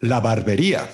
[0.00, 0.88] La barbería.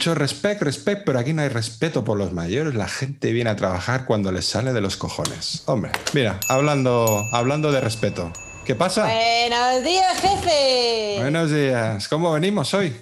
[0.00, 2.74] Mucho respect, respect, pero aquí no hay respeto por los mayores.
[2.74, 5.62] La gente viene a trabajar cuando les sale de los cojones.
[5.66, 8.32] Hombre, mira, hablando, hablando de respeto.
[8.64, 9.02] ¿Qué pasa?
[9.02, 11.16] Buenos días, jefe.
[11.18, 12.08] Buenos días.
[12.08, 12.98] ¿Cómo venimos hoy?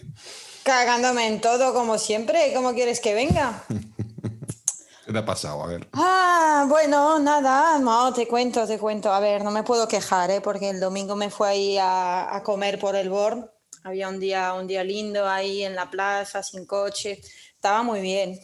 [0.64, 2.52] Cagándome en todo como siempre.
[2.52, 3.62] ¿Cómo quieres que venga?
[5.06, 5.62] ¿Qué te ha pasado?
[5.62, 5.86] A ver.
[5.92, 9.12] Ah, bueno, nada, no, te cuento, te cuento.
[9.12, 10.40] A ver, no me puedo quejar, ¿eh?
[10.40, 13.48] porque el domingo me fui ahí a, a comer por el Born.
[13.88, 17.22] Había un día, un día lindo ahí en la plaza, sin coche.
[17.54, 18.38] Estaba muy bien.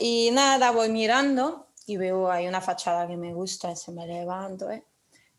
[0.00, 4.68] Y nada, voy mirando y veo ahí una fachada que me gusta, se me levanto,
[4.72, 4.82] ¿eh?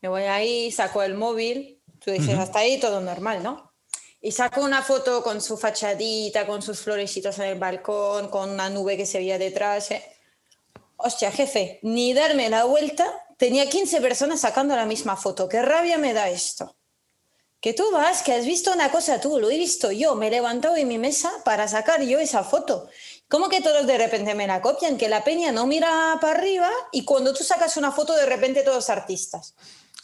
[0.02, 1.78] Me voy ahí, saco el móvil.
[2.00, 3.74] Tú dices, hasta ahí todo normal, ¿no?
[4.22, 8.70] Y saco una foto con su fachadita, con sus florecitos en el balcón, con una
[8.70, 9.92] nube que se veía detrás.
[9.92, 10.02] ¿eh?
[10.96, 13.06] Hostia, jefe, ni darme la vuelta,
[13.38, 15.50] tenía 15 personas sacando la misma foto.
[15.50, 16.78] ¿Qué rabia me da esto?
[17.62, 20.32] Que tú vas, que has visto una cosa tú, lo he visto yo, me he
[20.32, 22.88] levantado en mi mesa para sacar yo esa foto.
[23.28, 24.98] ¿Cómo que todos de repente me la copian?
[24.98, 28.64] Que la peña no mira para arriba y cuando tú sacas una foto de repente
[28.64, 29.54] todos artistas.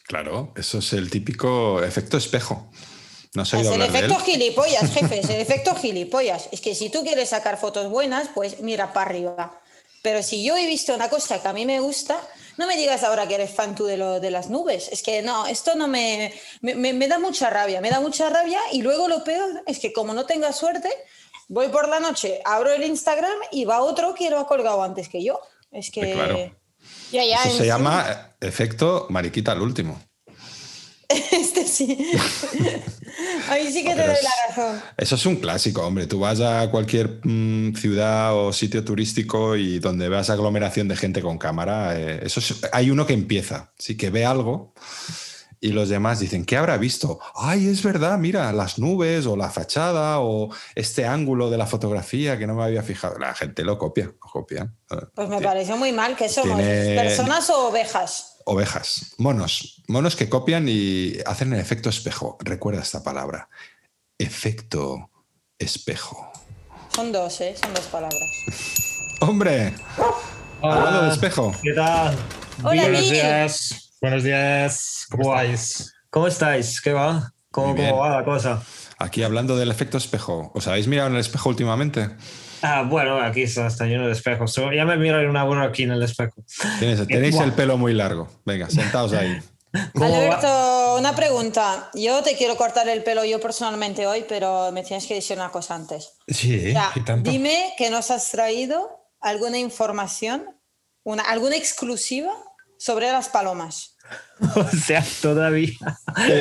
[0.03, 2.70] Claro, eso es el típico efecto espejo.
[3.34, 6.47] ¿No Es el de efecto gilipollas, jefe, es el efecto gilipollas.
[6.52, 9.62] Es que si tú quieres sacar fotos buenas, pues mira para arriba.
[10.02, 12.19] Pero si yo he visto una cosa que a mí me gusta,
[12.58, 14.89] no me digas ahora que eres fan tú de, lo, de las nubes.
[14.92, 18.29] Es que no, esto no me, me, me- me da mucha rabia, me da mucha
[18.29, 20.90] rabia y luego lo peor es que como no tenga suerte,
[21.47, 25.09] voy por la noche, abro el Instagram y va otro que lo ha colgado antes
[25.09, 25.40] que yo.
[25.72, 26.12] Es que...
[26.12, 26.38] Eh, claro.
[27.12, 30.00] Ya, ya, Eso se encima- llama efecto mariquita al último.
[31.31, 31.97] Este sí.
[33.49, 34.81] Ahí sí que te doy la razón.
[34.97, 36.07] Eso es un clásico, hombre.
[36.07, 41.21] Tú vas a cualquier mm, ciudad o sitio turístico y donde veas aglomeración de gente
[41.21, 44.73] con cámara, eh, eso es- hay uno que empieza, sí que ve algo
[45.61, 47.19] y los demás dicen, ¿qué habrá visto?
[47.35, 52.37] Ay, es verdad, mira, las nubes o la fachada o este ángulo de la fotografía
[52.37, 53.17] que no me había fijado.
[53.17, 54.72] La gente lo copia, lo copia.
[55.16, 58.34] Pues me pareció muy mal que somos Tiene- personas o ovejas.
[58.47, 62.38] Ovejas, monos, monos que copian y hacen el efecto espejo.
[62.41, 63.50] Recuerda esta palabra,
[64.19, 65.09] efecto
[65.57, 66.31] espejo.
[66.95, 67.55] Son dos, ¿eh?
[67.59, 68.22] Son dos palabras.
[69.22, 69.73] ¡Hombre!
[70.61, 71.55] Hablando de espejo.
[71.63, 72.16] ¿Qué tal?
[72.63, 73.13] Hola, Buenos Miguel.
[73.13, 73.91] días.
[74.00, 75.07] Buenos días.
[75.09, 75.94] ¿Cómo estáis?
[76.11, 76.81] ¿Cómo estáis?
[76.81, 77.34] ¿Qué va?
[77.51, 77.89] ¿Cómo, Muy bien.
[77.91, 78.61] cómo va la cosa?
[79.00, 80.51] Aquí hablando del efecto espejo.
[80.53, 82.11] ¿Os habéis mirado en el espejo últimamente?
[82.68, 84.52] Ah, bueno, aquí está, está lleno de espejos.
[84.53, 86.44] So, Ya me miro en una buena aquí en el espejo.
[86.80, 87.46] Tenéis, tenéis Buah.
[87.46, 88.28] el pelo muy largo.
[88.46, 89.38] Venga, sentaos ahí.
[89.94, 91.90] Alberto, una pregunta.
[91.94, 95.52] Yo te quiero cortar el pelo yo personalmente hoy, pero me tienes que decir una
[95.52, 96.14] cosa antes.
[96.28, 97.30] Sí, y tanto.
[97.30, 98.90] dime que nos has traído
[99.22, 100.46] alguna información,
[101.03, 102.32] una, alguna exclusiva
[102.80, 103.92] sobre las palomas.
[104.56, 105.74] O sea, todavía.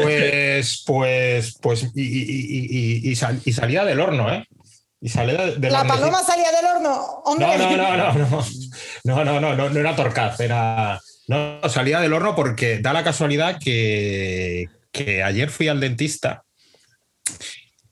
[0.03, 4.47] Pues, pues, pues, y, y- y- y- y sal- y salía del horno, ¿eh?
[5.07, 6.95] Y de- ¿La paloma salía del horno?
[7.27, 7.47] ¡Hombre!
[7.47, 8.45] No, no, no, no, no.
[9.05, 10.99] No, no, no, no, no era torcaz, era.
[11.29, 16.45] No, salía del horno porque da la casualidad que, que ayer fui al dentista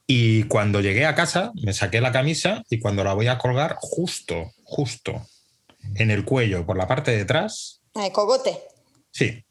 [0.07, 3.77] y cuando llegué a casa me saqué la camisa y cuando la voy a colgar,
[3.79, 5.27] justo, justo
[5.97, 8.59] en el cuello, por la parte de atrás, Eh, cogote.
[9.11, 9.45] sí,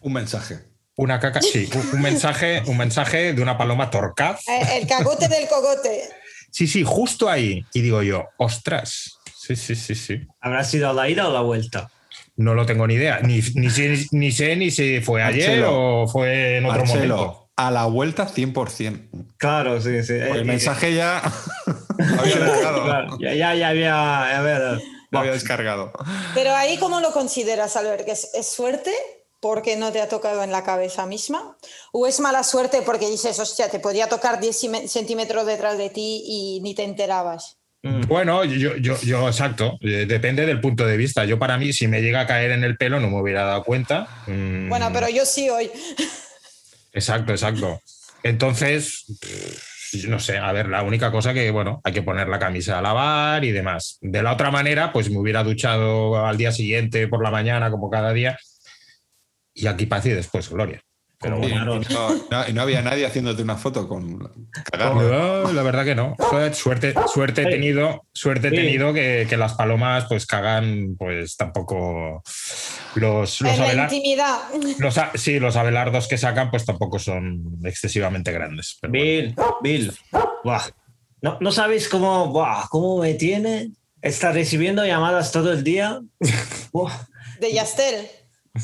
[0.00, 0.60] Un mensaje.
[0.96, 4.40] una caca, sí, un, un mensaje, un mensaje de una paloma torcaz.
[4.48, 6.08] Eh, el cagote del cogote.
[6.52, 7.64] Sí, sí, justo ahí.
[7.72, 9.18] Y digo yo, ostras.
[9.36, 10.20] Sí, sí, sí, sí.
[10.40, 11.90] ¿Habrá sido a la ida o la vuelta?
[12.36, 13.20] No lo tengo ni idea.
[13.20, 16.02] Ni, ni, sé, ni sé ni si fue ayer Marcelo.
[16.02, 17.16] o fue en otro momento.
[17.16, 19.08] Marcelo, a la vuelta 100%.
[19.38, 20.12] Claro, sí, sí.
[20.12, 21.18] Eh, el eh, mensaje ya
[22.18, 22.84] había descargado.
[22.84, 24.38] claro, ya, ya, ya había.
[24.38, 24.78] A ver.
[24.78, 25.92] eh, Lo había descargado.
[26.34, 28.04] Pero ahí, ¿cómo lo consideras, Albert?
[28.04, 28.92] ¿Que es, es suerte
[29.42, 31.58] porque no te ha tocado en la cabeza misma?
[31.92, 35.90] ¿O es mala suerte porque dices, hostia, te podía tocar 10 cime- centímetros detrás de
[35.90, 37.58] ti y ni te enterabas?
[37.82, 39.78] mm, Bueno, yo, yo, yo, exacto.
[39.82, 41.24] Eh, Depende del punto de vista.
[41.24, 43.64] Yo, para mí, si me llega a caer en el pelo, no me hubiera dado
[43.64, 44.06] cuenta.
[44.26, 45.70] Mm, Bueno, pero yo sí hoy.
[46.92, 47.80] Exacto, exacto.
[48.22, 49.04] Entonces,
[50.08, 52.82] no sé, a ver, la única cosa que, bueno, hay que poner la camisa a
[52.82, 53.98] lavar y demás.
[54.00, 57.90] De la otra manera, pues me hubiera duchado al día siguiente por la mañana, como
[57.90, 58.38] cada día,
[59.54, 60.80] y aquí paz y después gloria.
[61.18, 65.62] Pero bueno, Y no, no- y no había nadie haciéndote una foto con no, la
[65.62, 66.16] verdad que no.
[66.52, 72.24] Suerte, suerte he tenido, suerte he tenido que, que las palomas pues cagan, pues tampoco
[72.96, 74.38] los, los, en la abelar- intimidad.
[74.80, 78.78] los a- sí, los abelardos que sacan pues tampoco son excesivamente grandes.
[78.80, 79.04] pero bueno.
[79.04, 79.92] Bill, Bill.
[80.42, 80.62] Buah.
[81.20, 83.70] No, ¿No sabéis cómo, buah, cómo me tiene?
[84.00, 86.00] Está recibiendo llamadas todo el día.
[86.72, 86.92] Buah.
[87.38, 88.08] De Yastel.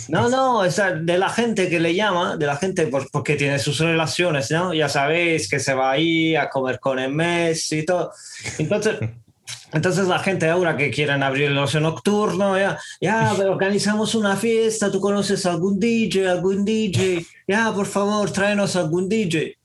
[0.08, 3.37] No, no, o sea, de la gente que le llama, de la gente por- porque
[3.37, 4.75] tiene sus relaciones, ¿no?
[4.75, 8.12] Ya sabéis que se va ahí a comer con el mes y todo.
[8.58, 8.96] Entonces,
[9.73, 14.37] entonces la gente ahora que quieren abrir el ocio nocturno, ya, ya, pero organizamos una
[14.37, 19.56] fiesta, tú conoces algún DJ, algún DJ, ya, por favor, tráenos algún DJ.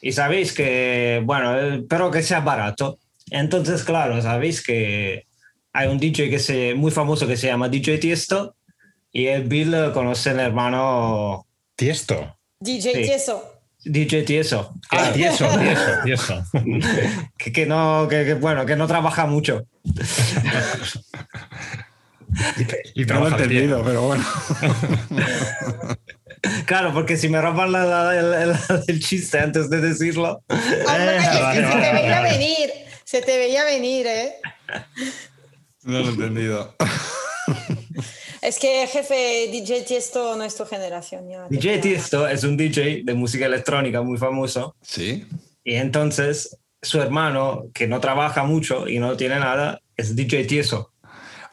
[0.00, 2.98] Y sabéis que, bueno, eh, pero que sea barato.
[3.30, 5.26] Entonces, claro, sabéis que
[5.72, 8.54] hay un DJ que se, muy famoso que se llama DJ Tiesto
[9.22, 12.36] y el Bill conoce al hermano Tiesto.
[12.60, 13.02] DJ Sí.
[13.02, 13.54] Tieso.
[13.84, 16.44] DJ Tieso, Ah, tieso, tieso, tieso.
[17.38, 19.64] que, que no, que, que, bueno, que no trabaja mucho.
[22.94, 24.24] Y No lo he entendido, pero bueno.
[26.66, 28.56] Claro, porque si me roban la- la- el, el-
[28.88, 30.42] el chiste antes de decirlo.
[30.48, 32.30] Hombre, Eh, es que vale, se vale, te veía vale.
[32.38, 32.70] venir.
[33.04, 34.34] Se te veía venir, ¿eh?
[35.84, 36.76] No lo he entendido.
[38.48, 41.28] Es que, jefe, DJ Tiesto no es tu generación.
[41.28, 44.74] Ya, DJ Tiesto es un DJ de música electrónica muy famoso.
[44.80, 45.26] Sí.
[45.64, 50.92] Y entonces su hermano, que no trabaja mucho y no tiene nada, es DJ Tieso.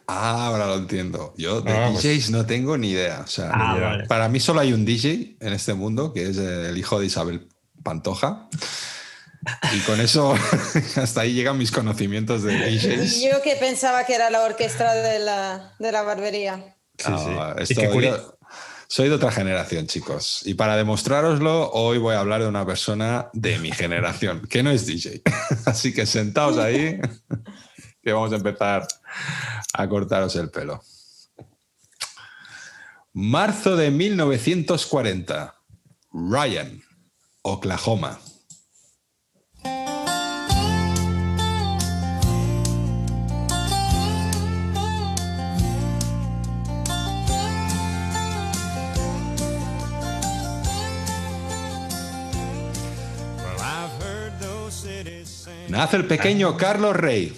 [0.08, 1.34] Ah, ahora lo entiendo.
[1.38, 3.22] Yo de Ah, pues- DJs no tengo ni idea.
[3.26, 4.06] O sea, Ah, vale.
[4.06, 7.50] para mí solo hay un DJ en este mundo, que es el hijo de Isabel
[7.84, 8.48] Pantoja.
[9.76, 10.34] Y con eso,
[10.96, 13.22] hasta ahí llegan mis conocimientos de DJs.
[13.22, 16.75] Yo que pensaba que era la orquesta de la, de la barbería.
[16.98, 17.30] Sí, sí.
[17.58, 18.38] Esto- yo
[18.88, 20.42] soy de otra generación, chicos.
[20.46, 24.70] Y para demostrároslo, hoy voy a hablar de una persona de mi generación, que no
[24.72, 25.22] es DJ.
[25.66, 27.00] Así que sentaos ahí,
[28.04, 28.88] que vamos a empezar
[29.74, 30.82] a cortaros el pelo.
[33.14, 35.56] Marzo de 1940.
[36.12, 36.82] Ryan,
[37.42, 38.20] Oklahoma.
[55.76, 57.38] Nace el pequeño Carlos Rey.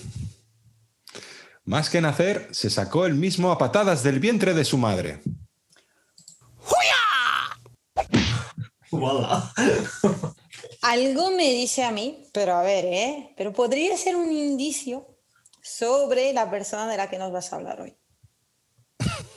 [1.66, 5.22] Más que nacer, se sacó el mismo a patadas del vientre de su madre.
[8.92, 9.52] Voilà.
[10.84, 13.34] Algo me dice a mí, pero a ver, ¿eh?
[13.36, 15.08] Pero podría ser un indicio
[15.64, 17.98] sobre la persona de la que nos vas a hablar hoy.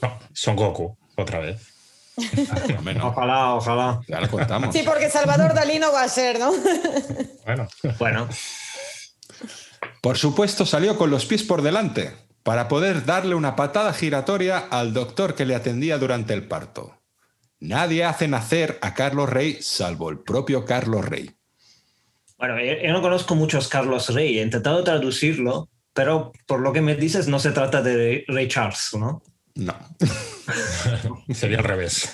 [0.03, 1.59] No, Son Goku, otra vez.
[2.95, 4.01] No, Ojalá, ojalá.
[4.07, 4.75] ya lo contamos.
[4.75, 6.51] Sí, porque Salvador Dalí no va a ser, ¿no?
[7.45, 7.67] Bueno,
[7.97, 8.29] Bueno,
[10.01, 12.11] Por supuesto, salió con los pies por delante
[12.43, 16.99] para poder darle una patada giratoria al doctor que le atendía durante el parto.
[17.59, 21.29] Nadie hace nacer a Carlos Rey salvo el propio Carlos Rey.
[22.39, 24.39] bueno yo, yo no conozco muchos Carlos Rey.
[24.39, 28.89] He intentado traducirlo, pero por lo que me dices no se trata de Ray Charles,
[28.93, 29.21] ¿no?
[29.53, 29.75] No.
[31.33, 32.09] sería al revés.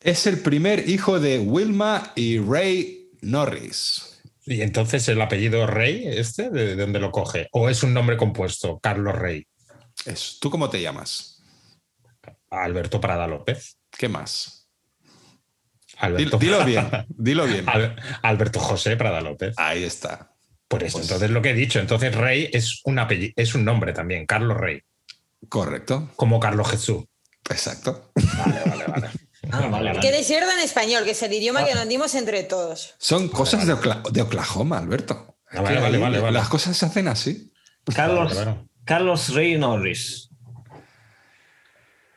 [0.00, 4.15] Es el primer hijo de Wilma y Ray Norris.
[4.46, 7.48] ¿Y entonces el apellido Rey, este, de dónde lo coge?
[7.52, 9.46] ¿O es un nombre compuesto, Carlos Rey?
[10.04, 11.42] Es- ¿Tú cómo te llamas?
[12.50, 13.78] Alberto Prada López.
[13.90, 14.68] ¿Qué más?
[16.00, 17.68] Dilo, Alberto dilo bien, dilo bien.
[17.68, 19.54] Al- Alberto José Prada López.
[19.56, 20.32] Ahí está.
[20.68, 21.80] Por eso, Pues- entonces lo que he dicho.
[21.80, 24.80] Entonces Rey es un apellido, es un nombre también, Carlos Rey.
[25.48, 26.10] Correcto.
[26.16, 27.04] Como Carlos Jesús.
[27.48, 28.10] Exacto.
[28.14, 29.08] Vale, vale, vale.
[29.52, 32.94] Ah, vale, Que decirlo en español, que es el idioma que nos dimos entre todos.
[32.98, 35.36] Son cosas de, Okla- de Oklahoma, Alberto.
[35.50, 36.32] Ah, vale, vale, vale, vale.
[36.38, 37.52] Las cosas se hacen así.
[37.94, 38.66] Carlos, Vale, vale.
[38.84, 40.30] Carlos Rey Norris.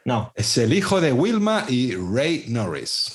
[0.06, 3.12] No, Es el hijo de Wilma y Ray Norris.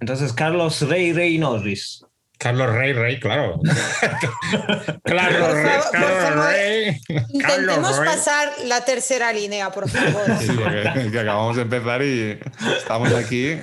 [0.00, 2.04] entonces Carlos Rey Rey Norris.
[2.40, 3.60] Carlos Rey, Rey, claro.
[5.04, 7.00] Carlos Rey, Carlos Rey.
[7.34, 8.06] Intentemos Rey.
[8.08, 10.24] pasar la tercera línea, por favor.
[10.40, 12.40] Sí, porque que acabamos de empezar y
[12.78, 13.58] estamos aquí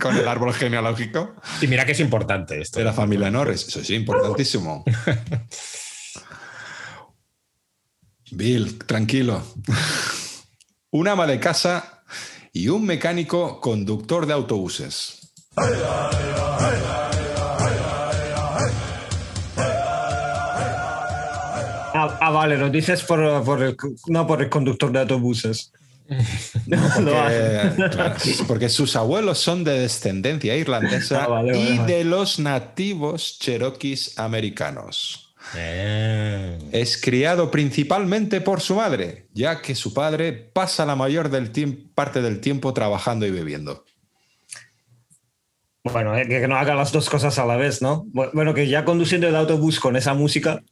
[0.00, 2.78] con el árbol genealógico Y mira que es importante esto.
[2.78, 3.66] de la familia Norris.
[3.66, 4.84] Eso sí, importantísimo.
[8.30, 9.42] Bill, tranquilo.
[10.92, 12.04] Un ama de casa
[12.52, 15.32] y un mecánico conductor de autobuses.
[21.94, 23.76] Ah, ah, vale, lo dices por, por el,
[24.08, 25.72] no por el conductor de autobuses.
[26.66, 26.76] No.
[26.94, 28.14] Porque, claro,
[28.46, 31.92] porque sus abuelos son de descendencia irlandesa Ah, vale, y vale.
[31.94, 35.34] de los nativos cheroquis americanos.
[35.56, 41.50] Eh, Es criado principalmente por su madre, ya que su padre pasa la mayor del
[41.94, 43.84] parte del tiempo trabajando y bebiendo.
[45.84, 48.04] Bueno, eh, que no haga las dos cosas a la vez, ¿no?
[48.12, 50.62] Bu- Bueno, que ya conduciendo el autobús con esa música.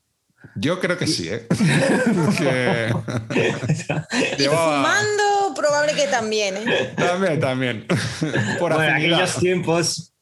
[0.54, 1.46] Yo creo que sí, ¿eh?
[2.38, 2.92] Que-
[4.38, 6.94] Y Llevaba- fumando, probable que también, ¿eh?
[6.96, 7.86] También, también.
[8.58, 10.12] Por bueno, aquellos tiempos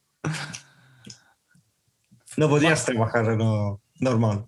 [2.37, 4.47] no podías trabajar no, normal.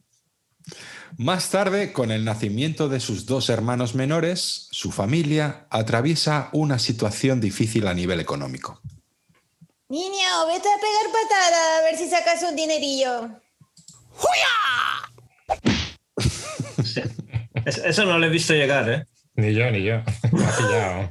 [1.19, 7.41] Más tarde, con el nacimiento de sus dos hermanos menores, su familia atraviesa una situación
[7.41, 8.81] difícil a nivel económico.
[9.89, 13.27] Niño, vete a pegar patada a ver si sacas un dinerillo.
[13.27, 15.12] Es-
[17.65, 19.07] Eso no lo he visto llegar, ¿eh?
[19.35, 20.03] ni yo, ni yo.
[20.33, 21.11] Me ha pillado.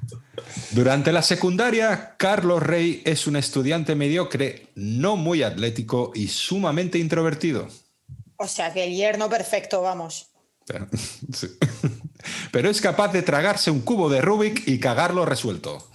[0.71, 7.67] Durante la secundaria, Carlos Rey es un estudiante mediocre, no muy atlético y sumamente introvertido.
[8.37, 10.31] O sea que el yerno perfecto, vamos.
[10.65, 10.87] Pero,
[11.33, 11.47] sí.
[12.51, 15.89] Pero es capaz de tragarse un cubo de Rubik y cagarlo resuelto.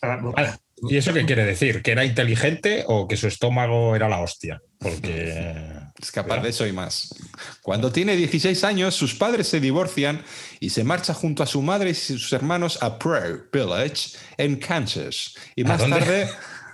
[0.00, 0.58] Vale.
[0.88, 1.82] ¿Y eso qué quiere decir?
[1.82, 4.60] ¿Que era inteligente o que su estómago era la hostia?
[4.78, 5.64] Porque.
[6.00, 7.14] Es capaz de eso y más.
[7.62, 10.22] Cuando tiene 16 años, sus padres se divorcian
[10.60, 15.34] y se marcha junto a su madre y sus hermanos a Prairie Village en Kansas.
[15.56, 16.28] Y ¿A más tarde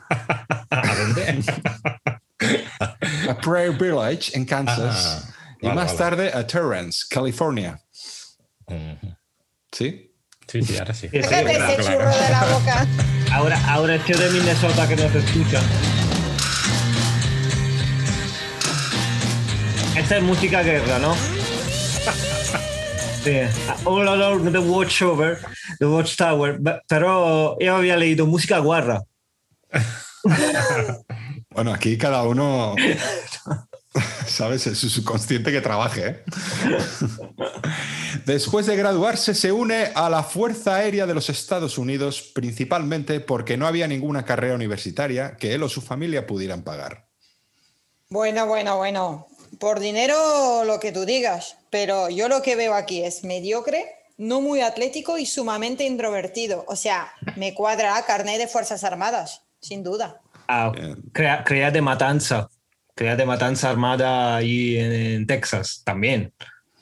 [0.71, 1.45] ¿A dónde?
[3.29, 5.25] a Prairie Village en Kansas.
[5.25, 5.99] Ah, y vale, más vale.
[5.99, 7.81] tarde a Torrance, California.
[9.73, 10.11] ¿Sí?
[10.47, 11.09] Sí, sí, ahora sí.
[11.09, 12.87] Sácate ese churro de la boca.
[13.35, 15.61] Ahora, ahora que de Minnesota que no te escucha.
[19.97, 21.17] Esta es música guerra, ¿no?
[23.25, 23.41] Sí.
[23.85, 25.41] All along the watchover,
[25.81, 26.61] the watchtower.
[26.87, 29.03] Pero yo había leído música guarra.
[31.51, 32.75] Bueno, aquí cada uno,
[34.27, 34.67] ¿sabes?
[34.67, 36.07] Es su subconsciente que trabaje.
[36.07, 36.25] ¿eh?
[38.27, 43.57] Después de graduarse, se une a la Fuerza Aérea de los Estados Unidos, principalmente porque
[43.57, 47.07] no había ninguna carrera universitaria que él o su familia pudieran pagar.
[48.09, 49.29] Bueno, bueno, bueno.
[49.61, 53.85] Por dinero lo que tú digas, pero yo lo que veo aquí es mediocre,
[54.17, 56.65] no muy atlético y sumamente introvertido.
[56.67, 60.21] O sea, me cuadra carnet de Fuerzas Armadas, sin duda.
[60.49, 60.73] Ah,
[61.13, 62.49] crea, crea de matanza.
[62.95, 66.33] Créate Matanza Armada ahí en, en Texas también.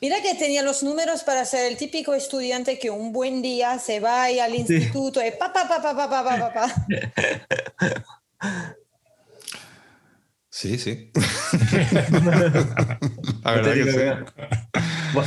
[0.03, 4.01] Mira que tenía los números para ser el típico estudiante que un buen día se
[4.01, 5.27] va y al instituto sí.
[5.27, 6.67] y pa, pa, pa, pa, pa, pa, pa, pa.
[10.49, 11.11] Sí, sí.
[13.43, 13.99] La verdad que sí.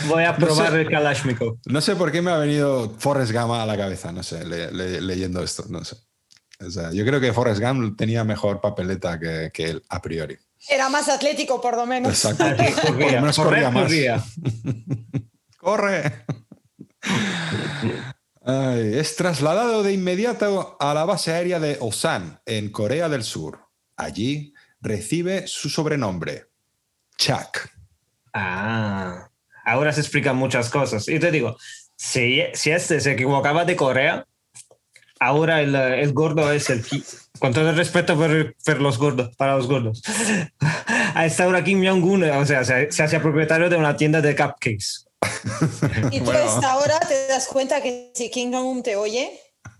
[0.06, 1.58] Voy a probar no sé, el Kalashnikov.
[1.66, 4.70] No sé por qué me ha venido Forrest Gump a la cabeza, no sé, le,
[4.70, 5.96] le, leyendo esto, no sé.
[6.60, 10.38] O sea, yo creo que Forrest Gump tenía mejor papeleta que, que él a priori.
[10.68, 12.12] Era más atlético, por lo menos.
[12.12, 12.44] Exacto.
[12.82, 13.84] Por lo menos corría más.
[13.84, 14.24] corría.
[15.58, 16.24] ¡Corre!
[18.44, 23.66] Ay, es trasladado de inmediato a la base aérea de Osan, en Corea del Sur.
[23.96, 26.46] Allí recibe su sobrenombre,
[27.18, 27.68] Chuck.
[28.32, 29.30] Ah,
[29.64, 31.08] ahora se explican muchas cosas.
[31.08, 31.56] Y te digo,
[31.96, 34.26] si, si este se equivocaba de Corea,
[35.20, 36.84] ahora el, eh, el gordo es el
[37.38, 40.02] Con todo el respeto por, por los gordos, para los gordos.
[41.14, 44.34] A esta hora Kim Jong-un, o sea, se, se hace propietario de una tienda de
[44.36, 45.06] cupcakes.
[46.12, 46.40] Y tú Bueno.
[46.40, 49.30] a esta hora te das cuenta que si King Jong-un te oye,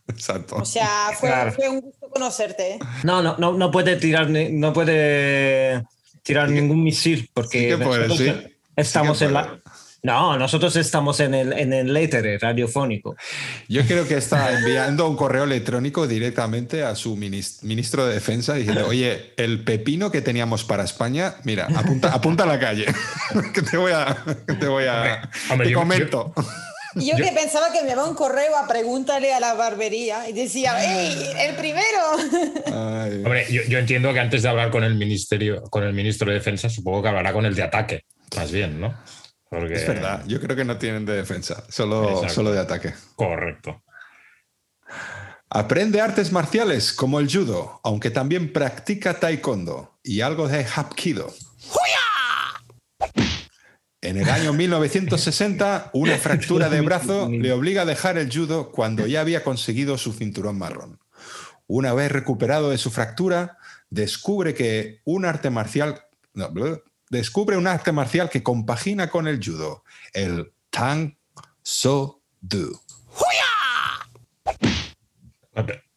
[0.09, 0.57] Exacto.
[0.57, 1.53] o sea, fue, Claro.
[1.53, 2.73] fue un gusto conocerte.
[2.75, 2.79] ¿eh?
[3.05, 5.85] No, no, no, no puede tirar, ni- no puede
[6.23, 8.57] tirar Sí ningún misil porque sí que puede, sí.
[8.77, 9.61] estamos Sí que en la.
[10.07, 13.17] No, nosotros estamos en el, en el éter radiofónico.
[13.69, 18.55] Yo creo que está enviando un correo electrónico directamente a su minis- ministro de Defensa
[18.55, 22.87] diciendo, oye, el pepino que teníamos para España, mira, apunta, apunta a la calle,
[23.53, 24.17] que te voy a...
[24.47, 25.29] que te voy a...
[25.51, 26.33] Hombre, te yo- comento.
[26.95, 30.73] Yo, que pensaba que me daba un correo a preguntarle a la barbería y decía,
[30.83, 31.85] ¡Ey, el primero!
[32.67, 33.23] Ay.
[33.25, 36.35] Hombre, yo, yo entiendo que antes de hablar con el ministerio, con el ministro de
[36.39, 38.05] Defensa, supongo que hablará con el de ataque,
[38.37, 38.95] más bien, ¿no?
[39.49, 39.75] Porque...
[39.75, 42.35] Es verdad, yo creo que no tienen de defensa, solo, Exacto.
[42.35, 42.95] solo de ataque.
[43.15, 43.83] Correcto.
[45.49, 51.33] Aprende artes marciales como el judo, aunque también practica taekwondo y algo de hapkido.
[54.03, 59.07] En el año 1960, una fractura de brazo le obliga a dejar el judo cuando
[59.07, 60.99] ya había conseguido su cinturón marrón.
[61.67, 63.59] Una vez recuperado de su fractura,
[63.91, 66.03] descubre que un arte marcial,
[66.35, 66.53] no,
[67.11, 71.17] descubre un arte marcial que compagina con el judo, el Tang
[71.63, 72.81] So Do.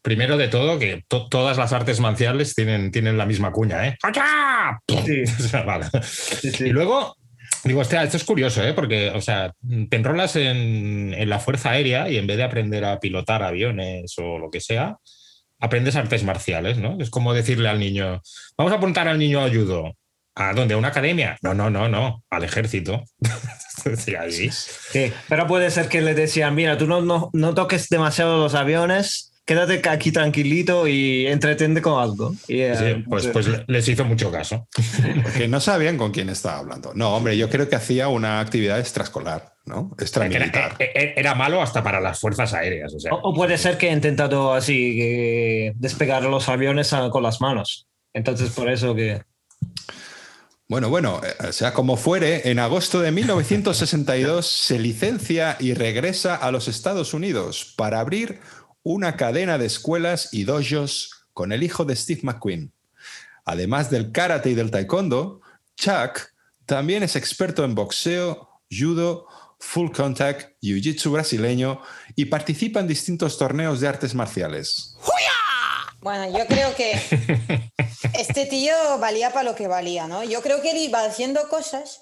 [0.02, 3.98] Primero de todo, que to- todas las artes marciales tienen, tienen la misma cuña, ¿eh?
[4.02, 4.80] ¡Achá!
[4.88, 5.86] Sí, O sea, vale.
[6.04, 6.66] sí, sí.
[6.68, 7.18] Y luego,
[7.66, 8.74] digo, hostia, esto es curioso, ¿eh?
[8.74, 9.54] Porque, o sea,
[9.90, 14.14] te enrolas en, en la Fuerza Aérea y en vez de aprender a pilotar aviones
[14.18, 14.98] o lo que sea,
[15.60, 16.98] aprendes artes marciales, ¿no?
[17.02, 18.22] Es como decirle al niño,
[18.58, 19.94] vamos a apuntar al niño a judo.
[20.40, 20.74] ¿A dónde?
[20.74, 21.38] ¿A una academia?
[21.42, 23.04] No, no, no, no, al ejército.
[24.92, 28.54] Sí, pero puede ser que le decían, mira, tú no, no, no toques demasiado los
[28.54, 32.34] aviones, quédate aquí tranquilito y entretente con algo.
[32.50, 34.68] Eh, Sí, pues, pues les hizo mucho caso.
[35.24, 36.92] Porque no sabían con quién estaba hablando.
[36.94, 39.92] No, hombre, yo creo que hacía una actividad extraescolar, ¿no?
[39.98, 40.76] Era, Extramilitar.
[40.80, 42.94] era- era malo hasta para las fuerzas aéreas.
[42.94, 47.10] O sea, o, o puede ser que he intentado así que despegar los aviones ah,
[47.12, 47.88] con las manos.
[48.14, 49.22] Entonces, por eso que...
[50.70, 56.52] Bueno, bueno, eh, sea como fuere, en agosto de 1962 se licencia y regresa a
[56.52, 58.40] los Estados Unidos para abrir
[58.84, 62.72] una cadena de escuelas y dojos con el hijo de Steve McQueen.
[63.46, 65.42] Además del karate y del taekwondo,
[65.76, 66.20] Chuck
[66.68, 69.26] también es experto en boxeo, judo,
[69.60, 71.82] full contact, jiu-jitsu brasileño
[72.16, 74.96] y participa en distintos torneos de artes marciales.
[76.02, 76.94] Bueno, yo creo que
[78.14, 80.24] este tío valía para lo que valía, ¿no?
[80.24, 82.02] Yo creo que él iba haciendo cosas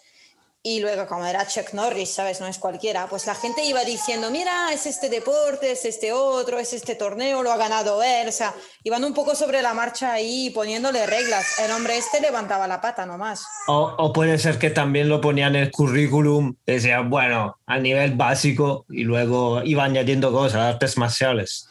[0.64, 2.42] y luego, como era Chuck Norris, ¿sabes?
[2.42, 6.60] No es cualquiera, pues la gente iba diciendo, mira, es este deporte, es este otro,
[6.60, 10.12] es este torneo, lo ha ganado él, o sea, iban un poco sobre la marcha
[10.12, 11.58] ahí poniéndole reglas.
[11.60, 13.46] El hombre este levantaba la pata nomás.
[13.68, 18.16] O, o puede ser que también lo ponían en el currículum, decían, bueno, a nivel
[18.16, 21.70] básico y luego iba añadiendo cosas, artes marciales.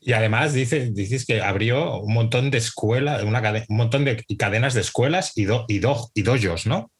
[0.00, 4.80] Y además dices, dices que abrió un montón de escuelas, un montón de cadenas de
[4.80, 6.90] escuelas y, do, y, do, y dojos, ¿no?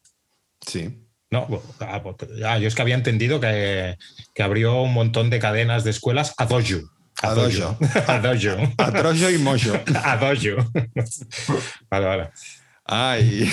[0.67, 0.99] Sí.
[1.31, 1.49] No,
[1.81, 2.03] ah,
[2.45, 3.97] ah, yo es que había entendido que,
[4.35, 6.81] que abrió un montón de cadenas de escuelas a dojo.
[7.23, 7.79] A dojo.
[8.07, 8.73] A dojo.
[8.79, 9.73] A Troyo y Mojo.
[10.05, 10.71] A dojo.
[11.91, 12.31] Vale, vale.
[12.85, 13.51] Ay.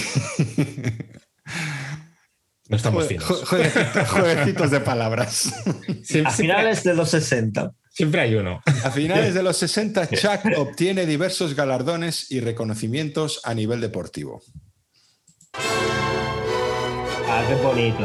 [2.67, 3.25] No estamos finos.
[3.27, 5.53] jue- jueguecitos- Jueguecitos de palabras.
[6.25, 7.71] A finales de los 60.
[7.99, 8.61] Siempre hay uno.
[8.85, 14.41] A finales de los 60, Chuck obtiene diversos galardones y reconocimientos a nivel deportivo.
[15.53, 17.99] Ah, qué bonito.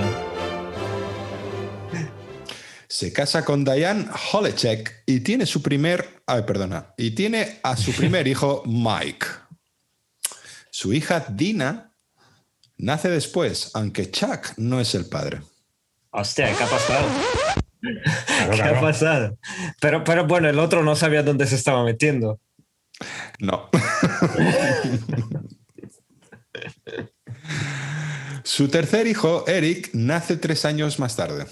[2.88, 7.92] Se casa con Diane Holechek y tiene su primer, ay, perdona, y tiene a su
[7.96, 9.26] primer hijo Mike.
[10.72, 11.94] Su hija Dina
[12.78, 15.42] nace después, aunque Chuck no es el padre.
[16.10, 17.06] Hostia, ¿qué ha pasado?
[17.84, 19.38] Claro, ¿Qué ha pasado?
[19.80, 22.40] Pero, pero bueno, el otro no sabía dónde se estaba metiendo.
[23.40, 23.68] No.
[28.42, 31.46] Su tercer hijo, Eric, nace tres años más tarde.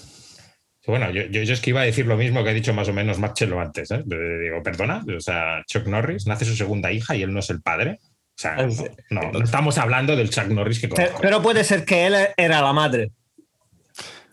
[0.86, 2.88] Bueno, yo, yo, yo es que iba a decir lo mismo que ha dicho más
[2.88, 3.90] o menos Marcelo antes.
[3.90, 4.02] ¿eh?
[4.04, 7.62] Digo, perdona, o sea, Chuck Norris nace su segunda hija y él no es el
[7.62, 7.98] padre.
[8.02, 8.84] O sea, Ah, no, sí.
[9.10, 11.20] no, no estamos hablando del Chuck Norris que Pero, conozco.
[11.22, 13.12] pero puede ser que él era la madre.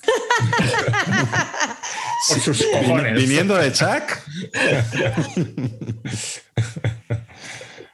[2.30, 3.16] Por sus cojones.
[3.16, 4.18] Viniendo de Chuck.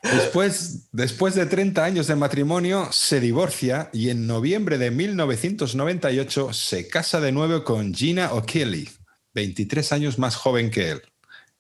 [0.01, 6.87] Después, después de 30 años de matrimonio, se divorcia y en noviembre de 1998 se
[6.87, 8.89] casa de nuevo con Gina O'Kelly,
[9.33, 11.01] 23 años más joven que él.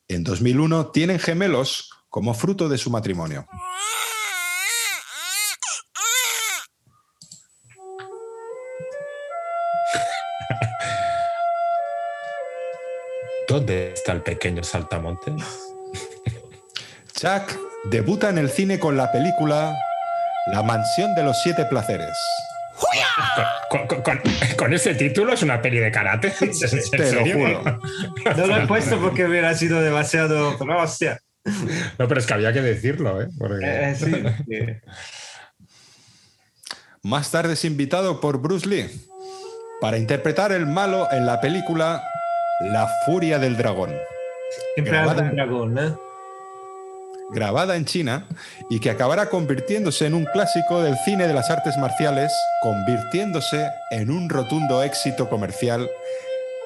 [0.07, 3.47] En 2001 tienen gemelos como fruto de su matrimonio.
[14.05, 15.33] Está el pequeño saltamontes?
[17.15, 19.75] Chuck debuta en el cine con la película
[20.53, 22.15] La mansión de los siete placeres.
[23.69, 24.21] Con, con- con-
[24.57, 26.31] con ese título es una peli de karate.
[26.39, 26.51] ¿En
[26.91, 27.79] Te lo juro.
[28.37, 30.55] No lo he puesto porque hubiera sido demasiado.
[30.59, 31.19] Pero hostia.
[31.97, 33.27] No, pero es que había que decirlo, ¿eh?
[33.39, 34.11] Porque- Eh, sí.
[34.47, 34.59] sí.
[37.01, 38.87] Más tarde es invitado por Bruce Lee
[39.81, 42.03] para interpretar el malo en la película
[42.61, 43.93] La Furia del Dragón,
[44.75, 45.23] Siempre Grabada.
[45.23, 45.93] un dragón, ¿eh?
[47.31, 48.27] grabada en China
[48.69, 54.11] y que acabará convirtiéndose en un clásico del cine de las artes marciales, convirtiéndose en
[54.11, 55.89] un rotundo éxito comercial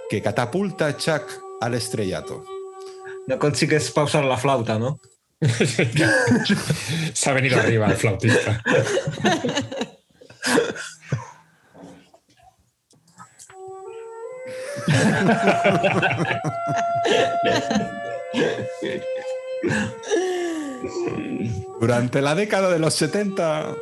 [0.09, 1.23] que catapulta a Chuck
[1.61, 2.43] al estrellato.
[3.27, 4.99] No consigues pausar la flauta, ¿no?
[7.13, 8.61] Se ha venido arriba el flautista.
[21.79, 23.75] Durante la década de los 70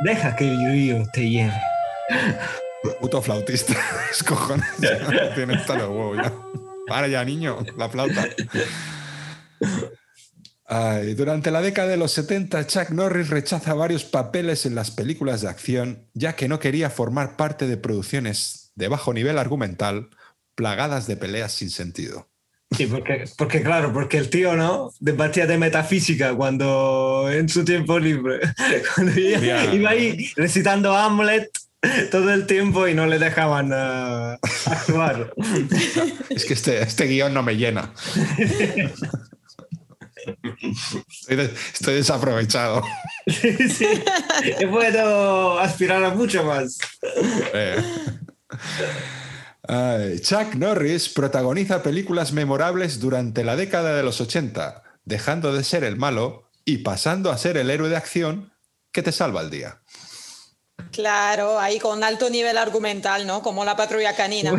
[0.00, 1.60] Deja que el río te lleve.
[3.00, 3.74] Puto flautista.
[4.10, 4.66] Es cojones.
[5.34, 6.32] Tiene hasta los huevos ya.
[6.86, 8.26] Para ya, niño, la flauta.
[10.70, 15.40] Ay, durante la década de los 70, Chuck Norris rechaza varios papeles en las películas
[15.40, 20.10] de acción, ya que no quería formar parte de producciones de bajo nivel argumental,
[20.54, 22.28] plagadas de peleas sin sentido.
[22.76, 24.92] Sí, porque, porque claro, porque el tío, ¿no?
[25.00, 28.40] Debatía de metafísica cuando en su tiempo libre.
[28.94, 31.48] Cuando iba, iba ahí recitando Hamlet
[32.10, 35.32] todo el tiempo y no le dejaban ah, actuar.
[36.28, 37.92] Es que este, este guion no me llena.
[41.10, 42.82] Estoy, de- estoy desaprovechado.
[43.28, 43.86] Sí, sí.
[44.70, 46.78] Puedo aspirar a mucho más.
[47.52, 47.76] Eh.
[49.66, 55.84] Ay, Chuck Norris protagoniza películas memorables durante la década de los 80, dejando de ser
[55.84, 58.50] el malo y pasando a ser el héroe de acción
[58.92, 59.82] que te salva el día.
[60.90, 63.42] Claro, ahí con alto nivel argumental, ¿no?
[63.42, 64.52] Como la patrulla canina.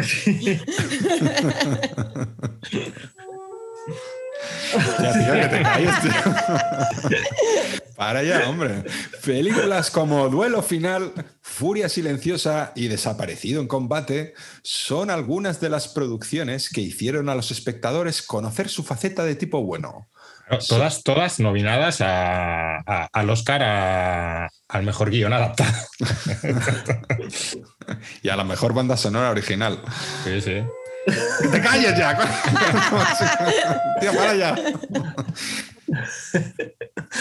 [5.01, 6.11] Ya, tío, que te calles, tío.
[7.95, 8.83] Para ya, hombre.
[9.25, 16.69] Películas como Duelo Final, Furia Silenciosa y Desaparecido en Combate son algunas de las producciones
[16.69, 20.07] que hicieron a los espectadores conocer su faceta de tipo bueno.
[20.67, 25.73] Todas, todas nominadas a- a- al Oscar a- al mejor guion adaptado.
[28.21, 29.79] Y a la mejor banda sonora original.
[30.23, 30.63] Sí, sí.
[31.41, 32.17] ¡Que te calles ya!
[34.01, 34.55] Tío, para ya.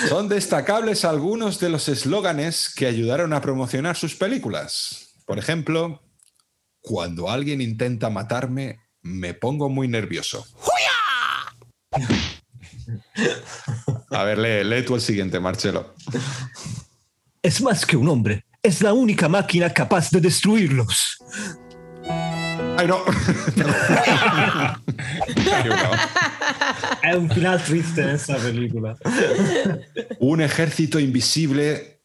[0.09, 5.15] Son destacables algunos de los eslóganes que ayudaron a promocionar sus películas.
[5.27, 6.03] Por ejemplo,
[6.81, 10.47] cuando alguien intenta matarme, me pongo muy nervioso.
[14.11, 15.95] A ver, lee, lee tú el siguiente, Marcelo.
[17.43, 18.45] Es más que un hombre.
[18.63, 21.19] Es la única máquina capaz de destruirlos.
[22.79, 23.05] ¡Ay, no!
[27.03, 28.97] Hay un final triste en esta película.
[30.21, 32.03] Un ejército invisible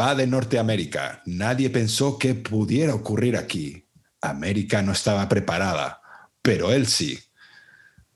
[0.00, 1.20] va de Norteamérica.
[1.26, 3.86] Nadie pensó que pudiera ocurrir aquí.
[4.22, 6.00] América no estaba preparada,
[6.40, 7.18] pero él sí.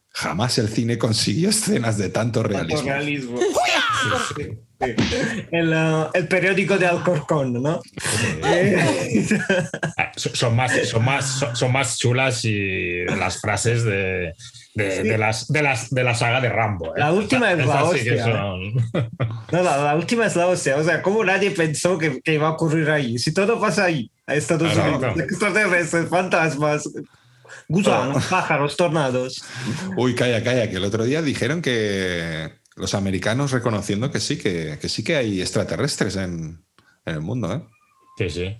[0.08, 2.84] Jamás el cine consiguió escenas de tanto realismo.
[2.84, 3.38] Realismo.
[3.38, 4.58] Sí, sí.
[5.52, 5.74] El,
[6.14, 7.80] el periódico de Alcorcón, ¿no?
[8.44, 9.26] Eh,
[10.16, 14.32] son- más, son, más, son, son más chulas y las frases de,
[14.74, 16.96] de, de las, de, las, de la saga de Rambo.
[16.96, 17.00] ¿eh?
[17.00, 18.74] La última es la Esas sí hostia, son-
[19.52, 20.76] no, la, la última es la hostia.
[20.76, 23.18] O sea, ¿cómo nadie pensó que, que iba a ocurrir ahí?
[23.18, 25.28] Si todo pasa ahí, a Estados Claro, Unidos, claro.
[25.28, 26.88] extraterrestres, fantasmas,
[27.68, 29.44] gusanos, pájaros, tornados.
[29.96, 34.78] Uy, calla, calla, que el otro día dijeron que los americanos reconociendo que sí, que,
[34.80, 36.64] que sí que hay extraterrestres en,
[37.04, 37.62] en el mundo, ¿eh?
[38.18, 38.56] Sí, sí.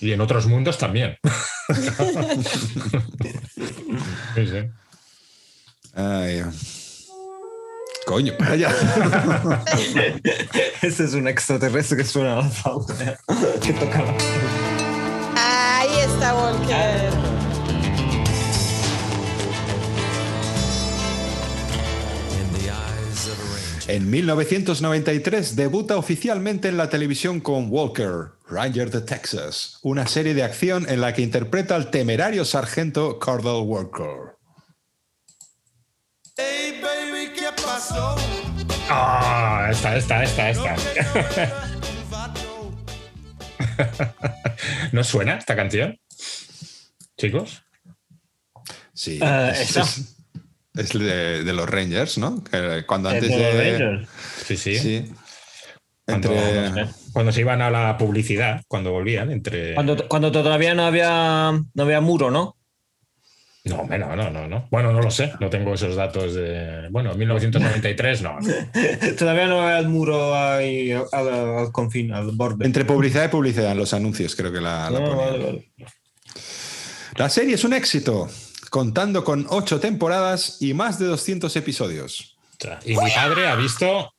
[0.00, 1.16] Y en otros mundos también.
[4.34, 4.70] Sí, sí.
[5.94, 6.42] Ay.
[8.06, 8.70] Coño, para allá.
[10.82, 13.18] Ese es un extraterrestre que suena a la flauta.
[13.60, 14.16] Que toca la
[15.36, 17.29] Ahí está Walker.
[23.90, 30.44] En 1993 debuta oficialmente en la televisión con Walker, Ranger de Texas, una serie de
[30.44, 34.36] acción en la que interpreta al temerario sargento Cordell Walker.
[36.36, 38.14] Hey baby, ¿qué pasó?
[38.88, 40.76] Ah, esta, esta, esta, esta.
[44.92, 45.98] ¿No suena esta canción?
[47.18, 47.64] Chicos.
[48.94, 50.16] Sí, es, es-
[50.80, 52.42] es de, de los Rangers, ¿no?
[52.44, 53.78] Que cuando antes de los de...
[53.78, 54.08] Rangers.
[54.44, 55.12] Sí, sí.
[56.06, 56.86] Entre...
[57.12, 59.74] cuando se iban a la publicidad, cuando volvían, entre.
[59.74, 62.56] Cuando, cuando todavía no había, no había muro, ¿no?
[63.62, 64.66] No, hombre, no, no, no, no.
[64.70, 65.32] Bueno, no lo sé.
[65.38, 66.88] No tengo esos datos de.
[66.90, 68.40] Bueno, 1993, no.
[68.40, 68.54] no.
[69.18, 72.64] Todavía no había el muro ahí al, al confín, al borde.
[72.64, 75.18] Entre publicidad y publicidad, en los anuncios creo que la, la No, ponían.
[75.18, 75.72] vale, vale.
[77.16, 78.30] La serie es un éxito,
[78.70, 82.36] contando con ocho temporadas y más de 200 episodios.
[82.84, 84.12] Y mi padre ha visto.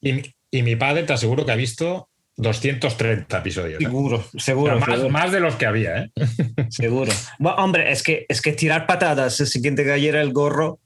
[0.00, 3.80] Y, mi- y mi padre te aseguro que ha visto 230 episodios.
[3.80, 3.84] ¿eh?
[3.84, 6.10] Seguro, O sea, seguro, más, seguro, más de los que había, ¿eh?
[6.70, 7.12] seguro.
[7.38, 10.80] Bueno, hombre, es que, es que tirar patadas sin que te cayera el gorro,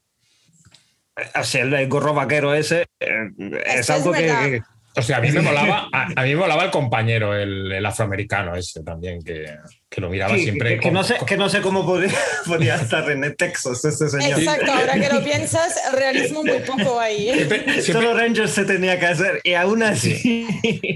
[1.16, 4.62] eh, o sea, el, el gorro vaquero ese, eh, es, que es algo que, que-
[4.96, 7.84] O sea, a mí me molaba, a, a mí me molaba el compañero, el, el
[7.86, 9.44] afroamericano ese también, que,
[9.90, 10.70] que lo miraba Sí, siempre.
[10.70, 12.10] que, que con- no sé, que no sé cómo podía,
[12.46, 14.38] podía estar en Texas este señor.
[14.38, 17.28] Exacto, ahora que lo piensas, realismo muy poco ahí.
[17.30, 17.34] ¿eh?
[17.34, 20.46] siempre- siempre- Solo Rangers se tenía que hacer y aún así.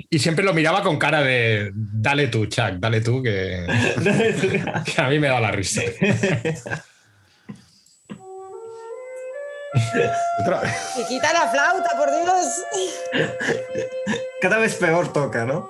[0.08, 3.66] y siempre lo miraba con cara de dale tú, Chuck, dale tú, que,
[4.94, 5.82] que a mí me da la risa.
[10.40, 10.72] Otra vez.
[10.98, 12.64] Y quita la flauta, por Dios.
[14.40, 15.68] Cada vez peor toca, ¿no?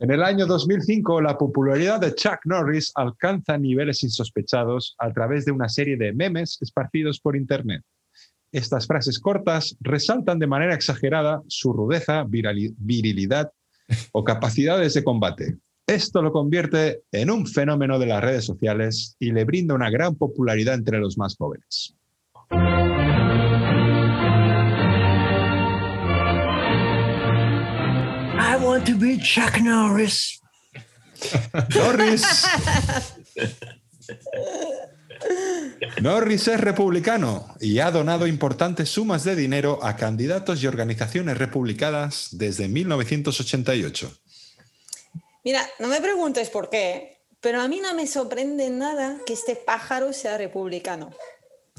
[0.00, 5.50] En el año 2005, la popularidad de Chuck Norris alcanza niveles insospechados a través de
[5.50, 7.82] una serie de memes esparcidos por Internet.
[8.52, 13.50] Estas frases cortas resaltan de manera exagerada su rudeza, virilidad
[14.12, 15.58] o capacidades de combate.
[15.88, 20.16] Esto lo convierte en un fenómeno de las redes sociales y le brinda una gran
[20.16, 21.96] popularidad entre los más jóvenes.
[28.38, 30.42] I want to be Chuck Norris.
[31.74, 32.46] Norris.
[36.02, 42.28] Norris es republicano y ha donado importantes sumas de dinero a candidatos y organizaciones republicanas
[42.32, 44.12] desde 1988.
[45.48, 49.56] Mira, no me preguntes por qué, pero a mí no me sorprende nada que este
[49.56, 51.08] pájaro sea republicano.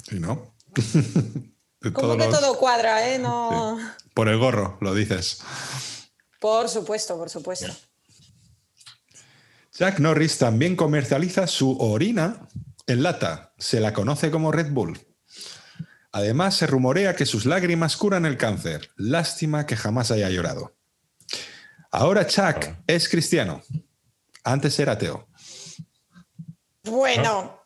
[0.10, 0.55] ¿Sí, no?
[1.93, 3.19] Como que los- todo cuadra, ¿eh?
[3.19, 3.77] No.
[4.15, 5.41] Por el gorro, lo dices.
[6.39, 7.67] Por supuesto, por supuesto.
[9.77, 12.49] Jack Norris también comercializa su orina
[12.88, 13.53] en lata.
[13.60, 14.99] Se la conoce como Red Bull.
[16.12, 18.89] Además, se rumorea que sus lágrimas curan el cáncer.
[18.95, 20.78] Lástima que jamás haya llorado.
[21.91, 23.62] Ahora Chuck es cristiano.
[24.43, 25.28] Antes era ateo.
[26.84, 27.62] Bueno,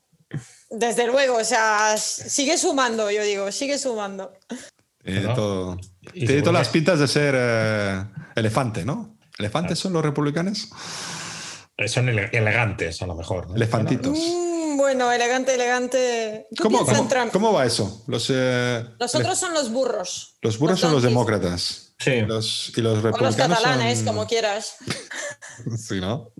[0.69, 4.33] desde luego, o sea, sigue sumando, yo digo, sigue sumando.
[5.03, 5.77] Eh, Bueno, todo-
[6.13, 8.03] y tiene todas las pintas de ser eh,
[8.35, 9.17] elefante, ¿no?
[9.37, 10.69] ¿Elefantes son los republicanos?
[11.87, 13.49] Son ele- elegantes, a lo mejor.
[13.49, 13.55] ¿no?
[13.55, 14.17] Elefantitos.
[14.17, 16.47] Mm, bueno, elegante, elegante.
[16.55, 17.31] ¿Tú ¿Cómo, cómo- Trump?
[17.31, 18.03] cómo va eso?
[18.07, 20.37] Los, eh, Los otros son los burros.
[20.41, 21.93] los burros son los demócratas.
[21.99, 22.11] Sí.
[22.11, 24.75] Y los, y los O los catalanes, son- como quieras.
[25.77, 26.31] Sí, ¿no?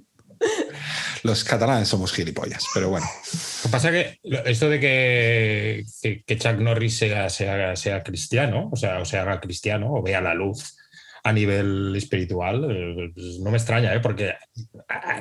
[1.23, 3.05] Los catalanes somos gilipollas, pero bueno.
[3.05, 4.19] Lo que pasa es que
[4.49, 9.17] esto de que, que, que Chuck Norris sea, sea, sea cristiano, o sea, o se
[9.17, 10.75] haga cristiano o vea la luz
[11.23, 14.01] a nivel espiritual, eh, pues no me extraña, ¿eh?
[14.01, 14.33] porque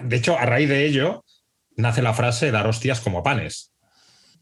[0.03, 1.25] de hecho a raíz de ello
[1.77, 3.73] nace la frase dar hostias como panes.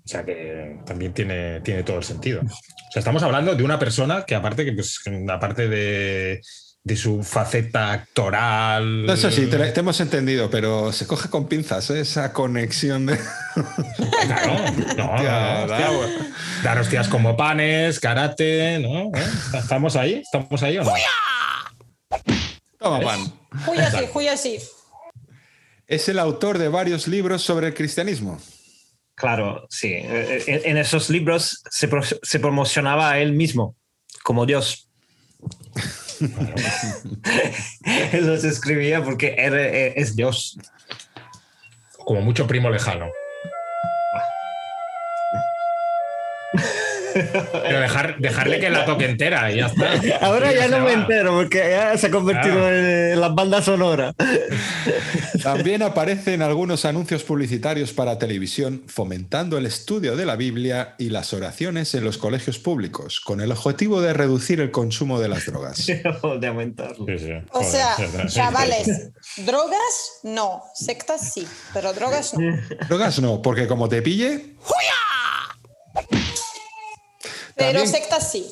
[0.05, 2.40] O sea que también tiene, tiene todo el sentido.
[2.43, 6.40] O sea, estamos hablando de una persona que aparte, que, pues, aparte de,
[6.83, 9.09] de su faceta actoral...
[9.09, 12.01] Eso sí, te, te hemos entendido, pero se coge con pinzas ¿eh?
[12.01, 13.19] esa conexión de.
[14.27, 14.55] Claro,
[14.97, 16.01] no, Hostia, no.
[16.64, 19.16] Dar hostias como panes, karate, ¿no?
[19.16, 19.27] ¿Eh?
[19.55, 20.23] ¿Estamos ahí?
[20.25, 20.93] ¿Estamos ahí o no?
[22.79, 23.33] Toma pan.
[24.12, 24.59] Juy así.
[25.90, 28.40] Es el autor de varios libros sobre el cristianismo.
[29.16, 29.88] Claro, sí.
[29.92, 33.74] Eh, En, en esos libros se, pro- se promocionaba a él mismo
[34.22, 34.88] como Dios.
[38.12, 40.59] Él los escribía porque él eh, es Dios.
[42.05, 43.07] Como mucho primo lejano.
[47.14, 49.90] Pero dejar, dejarle que la toque entera y ya está.
[50.27, 52.68] Ahora ya no me entero porque ya se ha convertido Claro.
[52.77, 54.14] en la banda sonora.
[55.42, 61.11] También aparece en algunos anuncios publicitarios para televisión fomentando el estudio de la Biblia y
[61.11, 65.46] las oraciones en los colegios públicos, con el objetivo de reducir el consumo de las
[65.46, 65.87] drogas.
[66.40, 67.07] de aumentarlo.
[67.07, 67.33] Sí, sí.
[67.53, 67.96] O sea,
[68.27, 72.57] chavales, drogas no, sectas sí, pero drogas no.
[72.88, 74.55] Drogas no, porque como te pille,
[77.61, 78.46] Pero También- sectas sí.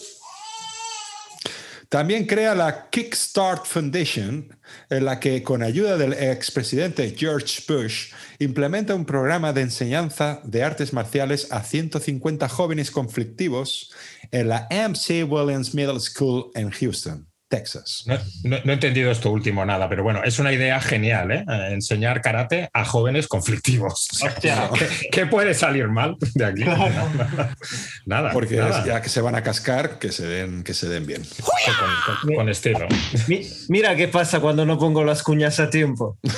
[1.89, 4.55] También crea la Kickstart Foundation,
[4.91, 10.63] en la que, con ayuda del expresidente George Bush, implementa un programa de enseñanza de
[10.63, 13.91] artes marciales a 150 jóvenes conflictivos
[14.33, 18.05] en la MC Williams Middle School en Houston, Texas.
[18.07, 21.45] No, no- no he entendido esto último nada, pero bueno, es una idea genial, ¿eh?
[21.49, 24.07] Eh, Enseñar karate a jóvenes conflictivos.
[24.13, 24.71] O sea, Hostia.
[24.79, 26.65] ¿qué, qué puede salir mal de aquí?
[28.07, 28.33] Nada.
[28.33, 28.85] Porque nada.
[28.87, 31.23] ya que se van a cascar, que se den, que se den bien.
[31.43, 32.87] Con, con- con estilo.
[33.27, 36.19] Mi- mira qué pasa cuando no pongo las cuñas a tiempo.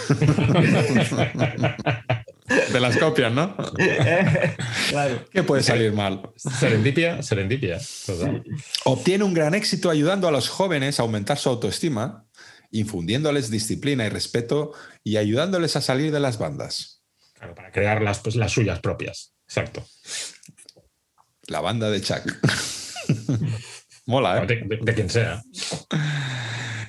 [2.72, 3.56] De las copias, ¿no?
[4.88, 5.24] claro.
[5.30, 6.30] ¿Qué puede salir mal?
[6.36, 7.78] Serendipia, serendipia.
[8.04, 8.42] total.
[8.84, 12.26] Obtiene un gran éxito ayudando a los jóvenes a aumentar su autoestima,
[12.72, 14.72] infundiéndoles disciplina y respeto
[15.04, 17.02] y ayudándoles a salir de las bandas.
[17.34, 19.32] Claro, para crear las, pues, las suyas propias.
[19.46, 19.86] Exacto.
[21.46, 22.22] La banda de Chuck.
[24.11, 24.46] Mola, ¿eh?
[24.46, 25.42] De, de- de quien sea.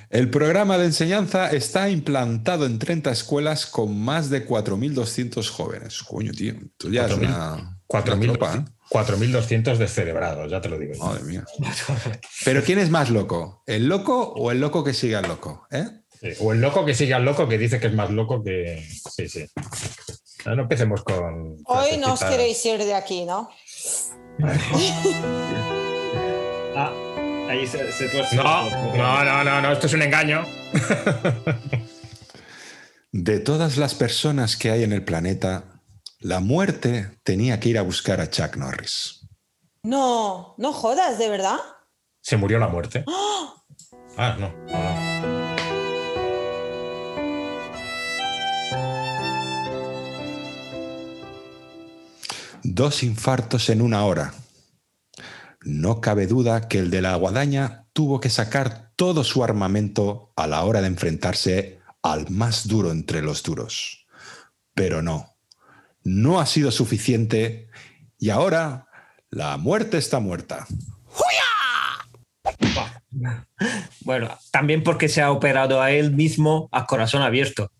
[0.09, 6.03] El programa de enseñanza está implantado en 30 escuelas con más de 4.200 jóvenes.
[6.03, 6.53] Coño, tío.
[6.53, 7.17] Esto ya es 4.000.
[7.19, 8.65] una, 4.000 una tropa, ¿eh?
[8.89, 10.93] 4.200 descerebrados, ya te lo digo.
[10.95, 10.99] yo.
[11.05, 11.45] Madre mía.
[12.45, 13.63] Pero ¿quién es más loco?
[13.65, 15.65] ¿El loco o el loco que sigue al loco?
[15.71, 15.85] ¿Eh?
[16.19, 18.85] Sí, O el loco que sigue al loco que dice que es más loco que.
[19.15, 19.45] Sí, sí.
[20.45, 21.55] Ah, No empecemos con.
[21.65, 23.49] Hoy no os queréis ir de aquí, ¿no?
[26.75, 26.91] Ah,
[27.51, 30.45] ahí se, se tuerce No, no, no, no, no, esto es un engaño.
[33.11, 35.81] De todas las personas que hay en el planeta,
[36.19, 39.27] la muerte tenía que ir a buscar a Chuck Norris.
[39.83, 41.57] No, no jodas, ¿de verdad?
[42.21, 43.03] Se murió la muerte.
[44.17, 45.55] Ah, no, no, no.
[52.61, 54.33] Dos infartos en una hora.
[55.63, 60.47] No cabe duda que el de la guadaña tuvo que sacar todo su armamento a
[60.47, 64.07] la hora de enfrentarse al más duro entre los duros.
[64.73, 65.35] Pero no,
[66.03, 67.69] no ha sido suficiente
[68.17, 68.87] y ahora
[69.29, 70.65] la muerte está muerta.
[74.01, 77.71] Bueno, también porque se ha operado a él mismo a corazón abierto.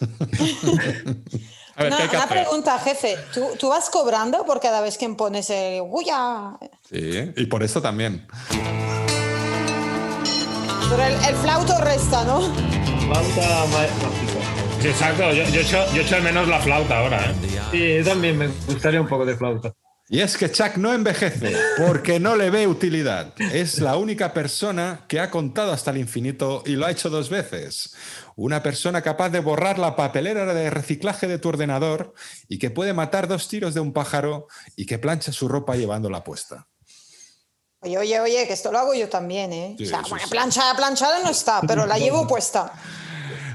[1.80, 2.42] A ver, Una, ¿qué hay que una hacer?
[2.44, 3.16] pregunta, jefe.
[3.32, 6.52] ¿Tú, tú vas cobrando por cada vez que pones el ¡Uya!
[6.90, 8.26] Sí, y por esto también.
[10.90, 12.40] Pero el, el flauto resta, ¿no?
[12.42, 14.08] Flauta mágica.
[14.82, 17.34] Sí, exacto, yo, yo, echo, yo echo al menos la flauta ahora, ¿eh?
[17.70, 19.72] Sí, yo también me gustaría un poco de flauta.
[20.12, 21.54] Y es que Chuck no envejece
[21.86, 23.32] porque no le ve utilidad.
[23.38, 27.30] Es la única persona que ha contado hasta el infinito y lo ha hecho dos
[27.30, 27.94] veces.
[28.40, 32.14] Una persona capaz de borrar la papelera de reciclaje de tu ordenador
[32.48, 36.24] y que puede matar dos tiros de un pájaro y que plancha su ropa llevándola
[36.24, 36.66] puesta.
[37.80, 39.74] Oye, oye, oye, que esto lo hago yo también, ¿eh?
[39.76, 40.30] Sí, o sea, sí, bueno, sí.
[40.30, 42.72] planchada, planchada no está, pero la llevo puesta.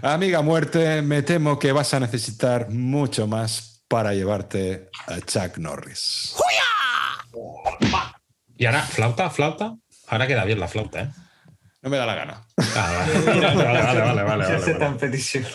[0.03, 6.35] Amiga muerte, me temo que vas a necesitar mucho más para llevarte a Chuck Norris.
[8.55, 9.75] Y ahora, flauta, flauta.
[10.05, 11.09] Ahora queda bien la flauta, ¿eh?
[11.85, 12.47] No me da la gana.
[12.75, 15.45] Ah, vale, vale, vale, vale, vale, tan petición.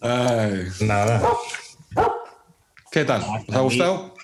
[0.00, 1.22] Ay, Nada.
[2.90, 3.22] ¿Qué tal?
[3.46, 4.16] ¿Os ha gustado?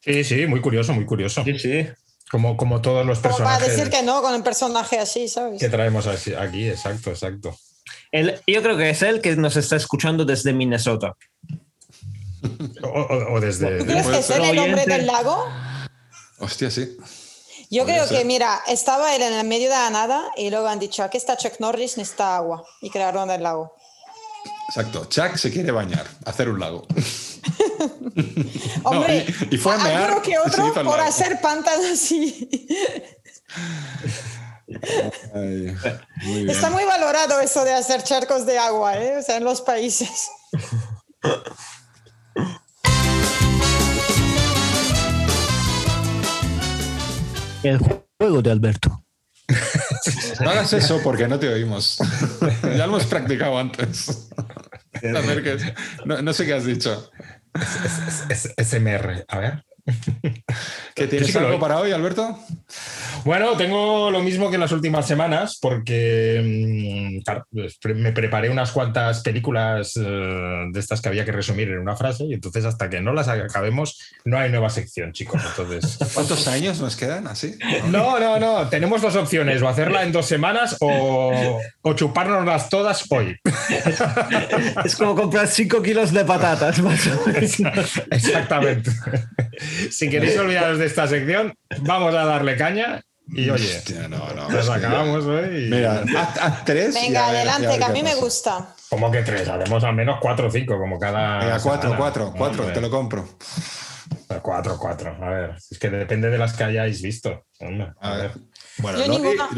[0.00, 1.44] Sí, sí, muy curioso, muy curioso.
[1.44, 1.86] Sí, sí.
[2.30, 5.60] Como, como todos los Como para personajes decir que no con un personaje así, ¿sabes?
[5.60, 7.54] que traemos así- aquí, exacto, exacto.
[8.10, 11.12] Él- yo creo que es él que nos está escuchando desde Minnesota.
[12.82, 13.80] O, o- o desde.
[13.80, 15.46] ¿Tú crees que es él el hombre del lago?
[16.38, 16.96] Hostia, sí.
[17.70, 18.18] Yo creo ser.
[18.18, 21.16] que, mira, estaba él en el medio de la nada y luego han dicho, aquí
[21.16, 22.64] está Chuck Norris, necesita agua.
[22.80, 23.74] Y crearon el lago.
[24.68, 25.04] Exacto.
[25.06, 26.86] Chuck se quiere bañar, hacer un lago.
[28.84, 30.94] Hombre, y- y fue a mear que otro por lago.
[30.94, 32.48] hacer pantanos sí.
[35.34, 35.74] Ay,
[36.24, 36.50] muy.
[36.50, 39.18] Está muy valorado eso de hacer charcos de agua, ¿eh?
[39.18, 40.30] O sea, en los países.
[47.64, 47.78] El
[48.18, 49.04] juego de Alberto.
[50.40, 51.98] No hagas eso porque no te oímos.
[52.62, 54.28] ya lo hemos practicado antes.
[55.02, 55.74] A ver qué-
[56.04, 57.10] no, no sé qué has dicho.
[58.30, 59.24] Es- es- SMR.
[59.28, 59.64] A ver.
[60.94, 62.38] ¿Qué tienes sí que algo para hoy, Alberto?
[63.24, 68.50] Bueno, tengo lo mismo que en las últimas semanas porque mm, claro, pues, me preparé
[68.50, 72.64] unas cuantas películas eh, de estas que había que resumir en una frase y entonces
[72.64, 75.42] hasta que no las acabemos no hay nueva sección, chicos.
[75.44, 77.56] Entonces, ¿Cuántos años nos quedan así?
[77.90, 78.68] no, no, no.
[78.68, 83.36] Tenemos dos opciones: o hacerla en dos semanas o, o chupárnoslas todas hoy.
[84.84, 88.02] Es como comprar 5 kilos de patatas, más o menos.
[88.10, 88.90] Exactamente.
[89.90, 94.48] Si queréis olvidaros de esta sección, vamos a darle caña y oye, Hostia, no, no.
[94.48, 95.66] nos acabamos hoy.
[95.66, 96.94] y- Mira, haz, haz tres.
[96.96, 98.74] y Venga, ver- adelante, ver que a mí me gusta.
[98.90, 101.38] Como que tres, haremos al menos cuatro o cinco, como cada.
[101.38, 101.96] Venga, cuatro, semana.
[101.98, 103.28] cuatro, cuatro, Hombre, te lo compro.
[104.42, 105.16] Cuatro, cuatro.
[105.22, 107.44] A ver, es que depende de las que hayáis visto.
[107.60, 108.30] Hombre, A ver.
[108.78, 109.48] Bueno, Yo ninguna.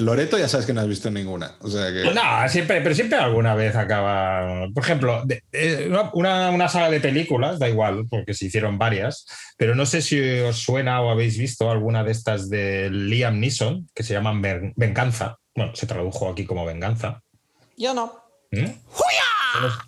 [0.00, 1.54] Loreto ya sabes que no has visto ninguna.
[1.60, 2.12] O sea que.
[2.14, 4.66] No, siempre, pero siempre alguna vez acaba.
[4.74, 9.26] Por ejemplo, de- eh, una, una- saga de películas, da igual, porque se hicieron varias,
[9.56, 13.88] pero no sé si os suena o habéis visto alguna de estas de Liam Neeson,
[13.94, 15.38] que se llaman Ven- Venganza.
[15.56, 17.22] Bueno, se tradujo aquí como Venganza.
[17.76, 18.22] Yo no.
[18.50, 18.64] ¿Mm?
[18.64, 19.78] ¿No los-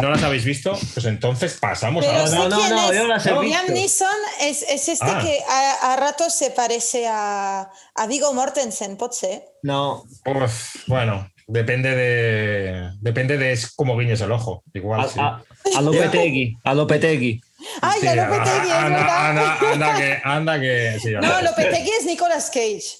[0.00, 0.72] ¿No las habéis visto?
[0.94, 2.96] Pues entonces pasamos Pero a sé no, no, no, es.
[2.96, 3.72] yo las he Liam visto.
[3.72, 5.20] Neeson es, es este Ah.
[5.22, 9.44] que a, a ratos se parece a, a Viggo Mortensen, pot ser.
[9.62, 12.90] No, Uf, bueno, depende de.
[13.00, 14.62] Depende de cómo guiñes el ojo.
[14.74, 15.20] Igual a, sí.
[15.20, 15.42] a,
[15.76, 17.40] a Lopetegui, a Lopetegui.
[17.82, 19.28] Ay, Sí, ya Lopetegui, es anda, verdad.
[19.28, 20.98] anda, anda que, anda que.
[21.02, 21.42] sí, No, anda.
[21.42, 22.98] Lopetegui es Nicolas Cage.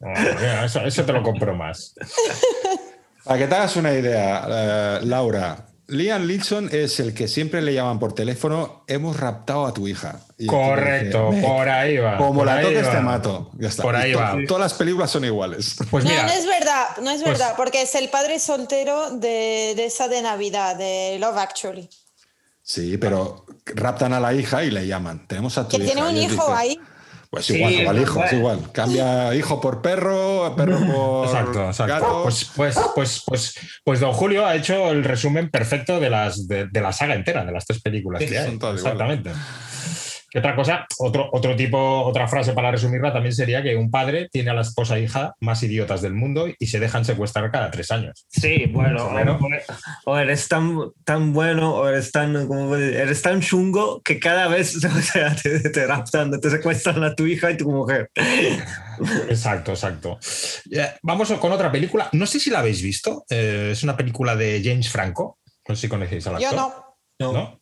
[0.00, 1.94] Mira, eso, eso te lo compro más.
[3.24, 7.74] Para que te hagas una idea, eh, Laura, Liam Leeson es el que siempre le
[7.74, 10.20] llaman por teléfono, hemos raptado a tu hija.
[10.38, 12.16] Y Correcto, dice, por ahí va.
[12.16, 12.90] Como por la toques va.
[12.92, 13.50] te mato.
[13.58, 13.82] Ya está.
[13.82, 14.36] Por ahí Y to- va.
[14.48, 15.76] Todas las películas son iguales.
[15.90, 19.10] Pues No, mira, no es verdad, no es pues- verdad, porque es el padre soltero
[19.10, 21.88] de, de esa de Navidad, de Love Actually.
[22.62, 25.26] Sí, pero raptan a la hija y le llaman.
[25.26, 25.92] Tenemos a tu Que hija.
[25.94, 26.80] tiene un hijo dice, ahí.
[27.30, 28.72] Pues Sí, igual, igual hijo, es igual.
[28.72, 31.92] Cambia hijo por perro, perro por Exacto, exacto.
[31.94, 32.22] gato.
[32.24, 33.54] Pues, pues, pues, pues,
[33.84, 37.44] pues don Julio ha hecho el resumen perfecto de, las, de, de la saga entera,
[37.44, 38.46] de las tres películas Sí, que hay.
[38.46, 39.20] son todas iguales.
[40.34, 44.50] Otra cosa, otro, otro tipo, otra frase para resumirla también sería que un padre tiene
[44.50, 47.90] a la esposa e hija más idiotas del mundo y se dejan secuestrar cada tres
[47.90, 48.26] años.
[48.28, 49.08] Sí, bueno,
[50.04, 54.76] o eres tan, tan bueno o eres tan, como, eres tan chungo que cada vez
[54.84, 58.10] o sea, te, te raptan, te secuestran a tu hija y tu mujer.
[59.28, 60.18] Exacto, exacto.
[60.70, 62.08] Eh, Vamos con otra película.
[62.12, 63.24] No sé si la habéis visto.
[63.30, 65.38] eh, es una película de James Franco.
[65.68, 66.50] No sé si conocéis al actor.
[66.52, 66.90] Yo no.
[67.20, 67.32] No.
[67.34, 67.60] ¿no?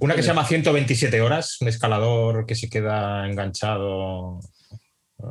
[0.00, 4.40] Una que se llama 127 horas, un escalador que se queda enganchado.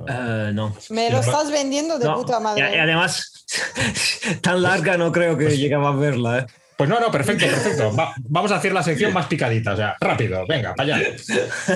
[0.07, 0.75] Eh, no.
[0.89, 2.75] Me lo estás vendiendo de No, puta madre.
[2.75, 3.45] y además,
[4.41, 6.39] tan larga no creo que llegaba a verla.
[6.39, 6.45] ¿eh?
[6.77, 7.95] Pues no, no, perfecto, perfecto.
[7.95, 11.09] Va- vamos a hacer la sección más picadita, o sea, rápido, venga, para allá.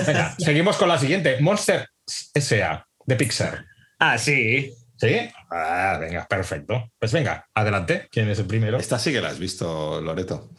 [0.06, 1.36] Venga, seguimos con la siguiente.
[1.40, 1.88] Monster
[2.34, 2.84] S.A.
[3.06, 3.64] de Pixar.
[4.00, 4.72] Ah, sí.
[4.96, 5.16] ¿Sí?
[5.50, 6.90] Ah, venga, perfecto.
[6.98, 8.08] Pues venga, adelante.
[8.10, 8.78] ¿Quién es el primero?
[8.78, 10.50] Esta sí que la has visto, Loreto.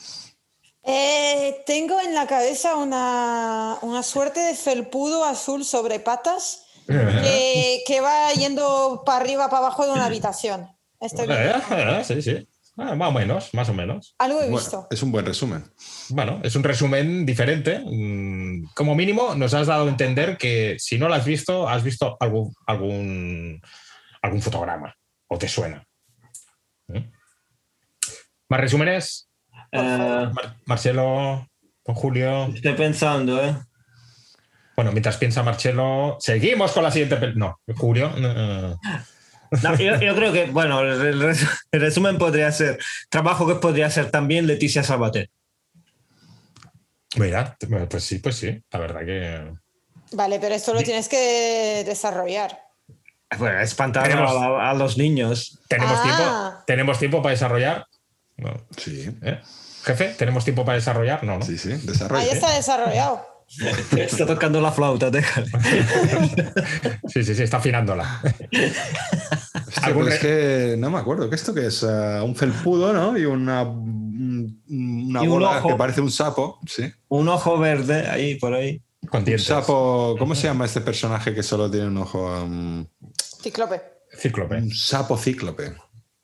[0.92, 8.02] Eh, tengo en la cabeza una, una suerte de felpudo azul sobre patas que, que
[8.02, 10.68] va yendo para arriba, para abajo de una habitación.
[11.00, 12.00] Estoy Eh, viendo.
[12.00, 12.48] eh, sí, sí.
[12.76, 14.16] Ah, más o menos, más o menos.
[14.18, 14.88] Algo he Bueno, visto.
[14.90, 15.64] es un buen resumen.
[16.10, 17.80] Bueno, es un resumen diferente.
[17.86, 21.84] Mm, Como mínimo, nos has dado a entender que si no lo has visto, has
[21.84, 23.62] visto algún, algún,
[24.24, 24.96] algún fotograma
[25.28, 25.86] o te suena.
[26.88, 27.12] ¿Mm?
[28.50, 29.29] ¿Más resúmenes?
[29.72, 30.24] Por favor.
[30.30, 31.48] Eh, Mar- Marcelo,
[31.84, 32.46] con Julio.
[32.54, 33.56] estoy pensando, ¿eh?
[34.76, 37.34] Bueno, mientras piensa Marcelo, seguimos con la siguiente.
[37.36, 38.12] No, Julio.
[38.18, 38.76] eh,
[39.64, 43.56] No, yo, yo creo que, bueno, el, el res- el resumen podría ser trabajo que
[43.56, 45.30] podría ser también Leticia Sabater.
[47.16, 47.58] mira,
[47.90, 48.62] pues sí, pues sí.
[48.72, 49.52] La verdad que.
[50.12, 52.60] Vale, pero esto lo tienes que desarrollar.
[53.38, 55.60] Bueno, espantar Tenemos- a, a los niños.
[55.68, 56.04] ¿Tenemos, Ah.
[56.04, 57.86] tiempo, ¿Tenemos tiempo para desarrollar?
[58.40, 58.54] No.
[58.78, 59.40] Sí, ¿Eh?
[59.84, 61.24] Jefe, ¿tenemos tiempo para desarrollar?
[61.24, 61.46] No, ¿no?
[61.46, 62.22] sí, sí, desarrollo.
[62.22, 63.26] Ahí está desarrollado.
[63.98, 65.48] Está tocando la flauta, déjale.
[67.08, 68.22] Sí, sí, sí, está afinándola.
[69.68, 71.28] Hostia, algún pues es que no me acuerdo.
[71.30, 71.84] ¿Qué esto que es?
[71.84, 73.18] Ah, un felpudo, ¿no?
[73.18, 75.70] Y una, un- una Y un bola ojo.
[75.70, 76.60] que parece un sapo.
[76.68, 76.92] Sí.
[77.08, 78.84] Un ojo verde ahí, por ahí.
[79.10, 80.16] Con Un sapo.
[80.20, 82.44] ¿Cómo se llama este personaje que solo tiene un ojo?
[82.44, 82.86] Um,
[83.42, 83.82] Cíclope.
[84.16, 84.58] Cíclope.
[84.58, 85.74] un sapo cíclope.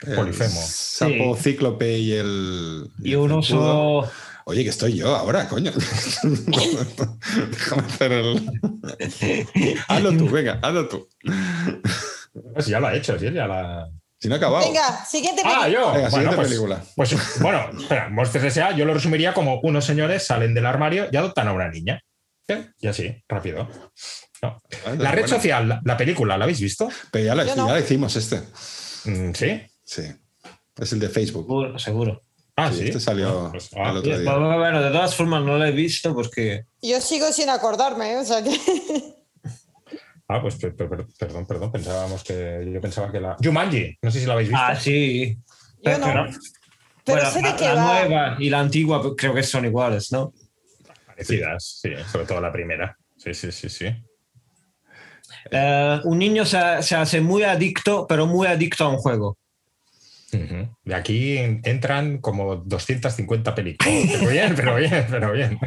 [0.01, 0.61] El Polifemo.
[0.61, 1.43] Sapo Sí.
[1.43, 2.89] cíclope y el.
[3.01, 4.09] Y un oso.
[4.47, 5.71] Oye, que estoy yo ahora, coño.
[7.51, 8.49] Déjame hacer el.
[9.87, 11.07] hazlo tú, venga, hazlo tú.
[12.53, 13.89] Pues ya lo ha hecho, sí, ya la.
[14.19, 14.65] Si no he acabado.
[14.65, 15.69] Venga, siguiente Ah, película.
[15.69, 15.93] yo.
[15.93, 16.83] Venga, siguiente pues, película.
[16.95, 18.75] Pues bueno, espera, Monsters S.A.
[18.75, 22.01] yo lo resumiría como unos señores salen del armario y adoptan a una niña.
[22.47, 22.69] ¿Eh?
[22.79, 23.67] Y así, rápido.
[24.41, 24.61] No.
[24.85, 25.35] Vale, La red buena.
[25.37, 26.87] social, la, la película, ¿la habéis visto?
[27.11, 27.67] Pero ya Yo no.
[27.67, 28.41] ya lo hicimos este.
[29.05, 29.61] Mm, ¿Sí?
[29.85, 30.03] Sí.
[30.77, 31.45] Es el de Facebook.
[31.45, 32.21] Seguro, seguro.
[32.57, 32.83] Ah, Sí, sí.
[32.85, 34.31] este salió Ah, pues, ah, el otro día.
[34.31, 36.65] Bueno, bueno, de todas formas no lo he visto porque.
[36.81, 38.17] Yo sigo sin acordarme, ¿eh?
[38.17, 38.51] o sea que.
[40.27, 43.35] ah, pues per- per- per- perdón, perdón, pensábamos que yo pensaba que la.
[43.43, 44.63] Jumanji, no sé si la habéis visto.
[44.63, 45.37] Ah, sí.
[45.81, 46.05] Yo no.
[46.05, 46.25] Pero,
[47.03, 47.99] Pero bueno, sé de la, qué la va.
[47.99, 50.33] nueva y la antigua pues, creo que son iguales, ¿no?
[51.05, 52.97] Parecidas, sí, sobre todo la primera.
[53.17, 53.85] Sí, sí, sí, sí.
[55.51, 59.37] Eh, un niño se, se hace muy adicto, pero muy adicto a un juego.
[60.83, 63.93] De aquí en- entran como 250 películas.
[64.11, 65.59] Pero bien, pero bien, pero bien.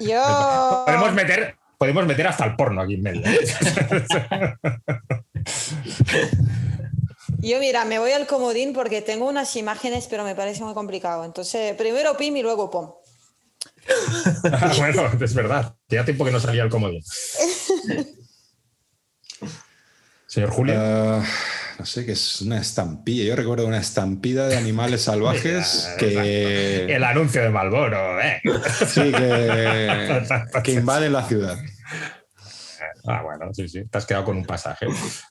[0.00, 0.82] Yo.
[0.86, 3.22] Podemos meter, podemos meter hasta el porno aquí en medio.
[7.38, 11.24] Yo, mira, me voy al comodín porque tengo unas imágenes, pero me parece muy complicado.
[11.24, 12.92] Entonces, primero PIM y luego POM.
[14.50, 15.74] Ah, bueno, es verdad.
[15.88, 17.02] Ya tiempo que no salía el comodín.
[20.26, 20.74] Señor Julio.
[20.76, 21.22] Ah,
[21.78, 23.24] no sé, que es una estampilla.
[23.24, 28.40] Yo recuerdo una estampida de animales salvajes que, el anuncio de Malboro, ¿eh?
[28.86, 30.22] sí, que,
[30.62, 31.58] que invaden la ciudad.
[33.06, 33.84] Ah, bueno, sí, sí.
[33.86, 34.86] Te has quedado con un pasaje.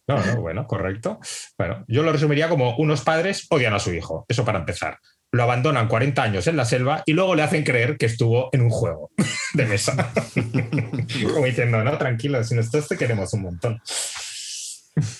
[0.08, 1.20] No, no, bueno, correcto.
[1.58, 4.26] Bueno, yo lo resumiría como unos padres odian a su hijo.
[4.28, 5.00] Eso para empezar.
[5.32, 8.62] lo abandonan 40 años en la selva y luego le hacen creer que estuvo en
[8.62, 9.10] un juego
[9.54, 10.12] de mesa.
[11.34, 13.82] Como diciendo, no, tranquilo, si nosotros te queremos un montón.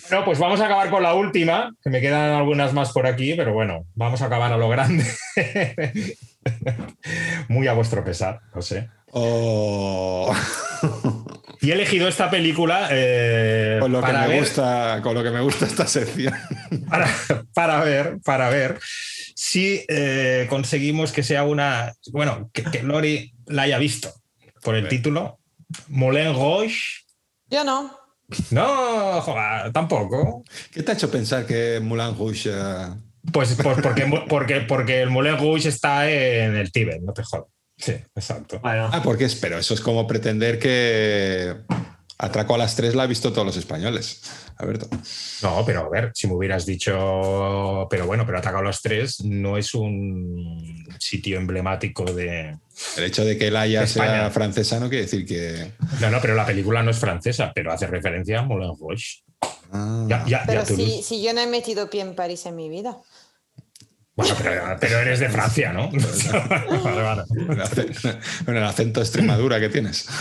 [0.10, 3.34] Bueno, pues vamos a acabar con la última, que me quedan algunas más por aquí,
[3.36, 5.04] pero bueno, vamos a acabar a lo grande.
[7.48, 8.90] Muy a vuestro pesar, no sé.
[9.12, 10.34] Oh,
[11.62, 15.24] Y he elegido esta película eh, con, lo que para me ver- gusta, con lo
[15.24, 16.34] que me gusta esta sección.
[16.90, 17.08] para,
[17.54, 18.80] para ver, para ver
[19.36, 21.94] si eh, conseguimos que sea una.
[22.12, 24.12] Bueno, que, que Lori la haya visto
[24.64, 25.40] por el título.
[25.88, 26.78] Moulin Rouge.
[27.50, 27.98] Yo no.
[28.52, 30.44] No, joder, tampoco.
[30.72, 32.50] ¿Qué te ha hecho pensar que Moulin Rouge...
[32.52, 32.88] eh,
[33.32, 37.46] Pues, pues porque, porque, porque el Moulin Rouge está en el Tíbet, no te jodas.
[37.78, 38.60] Sí, exacto.
[38.60, 41.56] Bueno, Ah, porque es, pero eso es como pretender que
[42.20, 44.22] Atraco a las tres la han visto todos los españoles.
[44.58, 44.88] Alberto.
[45.42, 49.24] No, pero a ver, si me hubieras dicho, pero bueno, pero Atacado a los tres
[49.26, 52.56] no es un sitio emblemático de...
[52.98, 54.12] El hecho de que Laia España.
[54.12, 55.72] sea francesa no quiere decir que.
[56.00, 59.24] No, no, pero la película no es francesa, pero hace referencia a Moulin Rouge.
[59.72, 60.06] Ah.
[60.08, 62.70] Ya, ya, Pero ya si, si yo no he metido pie en París en mi
[62.70, 62.96] vida.
[64.16, 65.90] Bueno, pero, pero eres de Francia, ¿no?
[66.84, 67.24] vale, vale.
[67.28, 70.06] Con el acento- con el acento de Extremadura que tienes.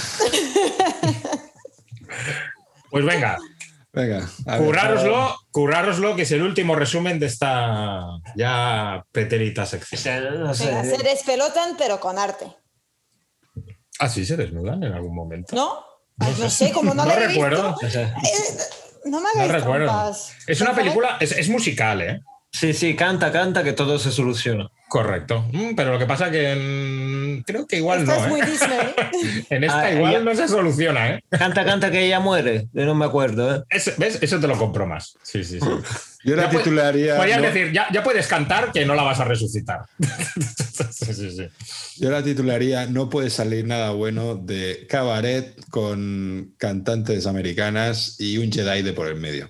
[2.90, 3.38] Pues venga,
[3.92, 4.28] Venga.
[4.58, 8.02] currároslo, currároslo, que es el último resumen de esta
[8.36, 10.40] ya pretérita o sección.
[10.44, 10.66] no sé.
[10.66, 12.46] Venga, se despelotan, pero con arte.
[13.98, 15.54] Ah, sí, se desnudan en algún momento.
[15.54, 15.84] ¿No?
[16.18, 17.76] Ay, no sé, como no, No lo he recuerdo.
[17.80, 17.98] visto.
[18.00, 18.14] Eh,
[19.06, 19.86] no me No recuerdo.
[19.86, 20.34] trampas.
[20.46, 20.82] Es una favor.
[20.84, 22.20] película, es, es musical, ¿eh?
[22.50, 24.68] Sí, sí, canta, canta, que todo se soluciona.
[24.92, 25.46] Correcto.
[25.52, 28.44] Mm, pero lo que pasa que en- creo que igual Esta no, es muy ¿eh?
[28.44, 29.46] Disney.
[29.48, 31.24] En esta Ah, igual no se soluciona, ¿eh?
[31.30, 32.68] Canta, canta, que ella muere.
[32.74, 33.62] Yo no me acuerdo, ¿eh?
[33.70, 34.18] Es- ¿Ves?
[34.20, 35.16] Eso te lo compro más.
[35.22, 35.66] Sí, sí, sí.
[36.24, 37.16] Yo la Ya titularía.
[37.16, 39.80] Podrías no- decir, ya, ya puedes cantar que no la vas a resucitar.
[40.90, 41.48] sí, sí, sí.
[41.96, 48.52] Yo la titularía No puede salir nada bueno de cabaret con cantantes americanas y un
[48.52, 49.48] Jedi de por el medio.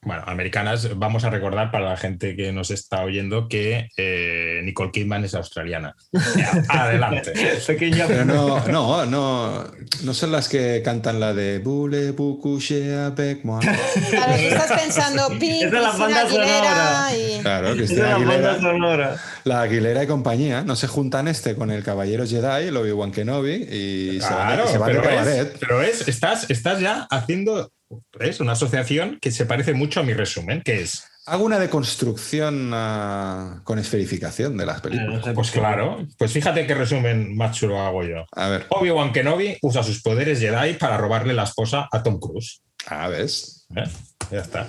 [0.00, 4.92] Bueno, americanas, vamos a recordar para la gente que nos está oyendo que eh, Nicole
[4.92, 5.96] Kidman es australiana.
[6.36, 7.32] Ya, Adelante.
[7.66, 8.06] Pequeña.
[8.06, 9.64] Pero no, no, no,
[10.04, 13.60] no son las que cantan la de Bule Bukushe avec moi.
[13.66, 17.40] A ver, estás pensando Pink, Es de la banda Aguilera y...
[17.42, 19.16] Claro, Es de Cristina Aguilera, sonora.
[19.44, 20.62] la Aguilera y compañía.
[20.62, 24.68] No se juntan este con el Caballero Jedi, el Obi-Wan Kenobi, y se van Claro,
[24.68, 25.52] se van de, pero, cabaret.
[25.54, 27.72] es, pero es, estás, estás ya haciendo
[28.20, 32.70] es una asociación que se parece mucho a mi resumen, que es, Hago una deconstrucción
[32.72, 35.22] ah, con esferificación de las películas.
[35.34, 38.24] pues claro, pues fíjate qué resumen más chulo hago yo.
[38.32, 42.62] A ver, Obi-Wan Kenobi usa sus poderes Jedi para robarle la esposa a Tom Cruise.
[42.86, 43.26] a ver.
[43.26, 43.84] ¿eh?
[44.30, 44.66] Ya está.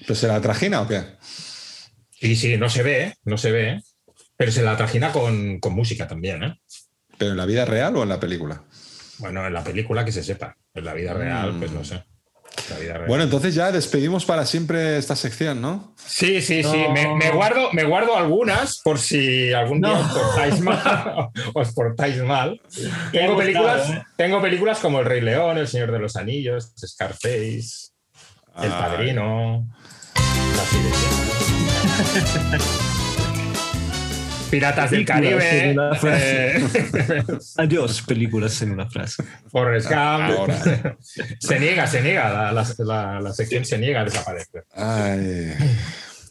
[0.00, 1.02] ¿Pero se la trajina o qué?
[2.12, 3.82] Sí, sí, no se ve, no se ve,
[4.36, 6.54] pero se la trajina con, con música también, ¿eh?
[7.18, 8.62] ¿Pero en la vida real o en la película?
[9.18, 12.04] Bueno, en la película que se sepa, en la vida real, pues no sé.
[12.70, 13.06] La vida real.
[13.08, 15.94] Bueno, entonces ya despedimos para siempre esta sección, ¿no?
[16.04, 16.84] Sí, sí, sí.
[16.92, 20.00] Me, me guardo, me guardo algunas por si algún día No.
[20.00, 21.30] os portáis mal.
[21.54, 22.60] os portáis mal.
[23.12, 24.02] Tengo gustado, películas, ¿eh?
[24.16, 27.90] tengo películas como El Rey León, El Señor de los Anillos, Scarface,
[28.62, 29.66] El Ah, Padrino,
[30.56, 30.62] La.
[34.50, 36.56] Piratas del Caribe, en una frase.
[36.56, 37.24] eh,
[37.56, 39.24] Adiós, películas en una frase.
[39.50, 39.98] Forrest Gump.
[40.38, 40.96] Ahora.
[41.40, 44.64] Se niega, se niega, la, la- la- la sección se niega a desaparecer.
[44.74, 45.54] Ay.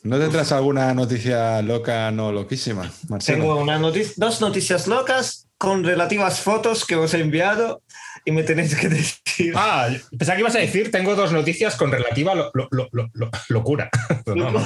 [0.03, 3.39] ¿No tendrás alguna noticia loca, no loquísima, Marcelo?
[3.39, 7.81] Tengo una noticia, dos noticias locas con relativas fotos que os he enviado
[8.25, 9.53] y me tenéis que decir.
[9.55, 13.09] Ah, pensaba que ibas a decir, tengo dos noticias con relativa lo- lo- lo- lo-
[13.13, 13.89] lo- locura.
[14.25, 14.65] No, no, no.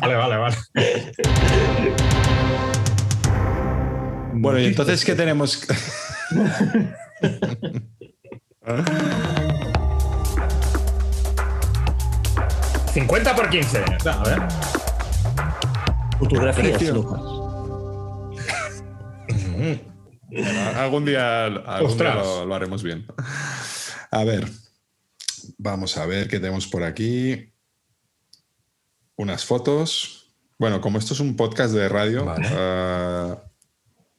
[0.00, 0.56] Vale, vale, vale.
[4.34, 5.66] Bueno, y entonces, ¿qué tenemos?
[12.92, 13.84] 50 por 15.
[14.08, 14.38] A ver.
[16.18, 18.30] Fotografías Precio.
[20.76, 23.06] Algún día, algún día lo, lo haremos bien.
[24.10, 24.46] A ver,
[25.58, 27.52] vamos a ver qué tenemos por aquí.
[29.16, 30.34] Unas fotos.
[30.58, 32.46] Bueno, como esto es un podcast de radio, Vale.
[32.50, 33.34] eh,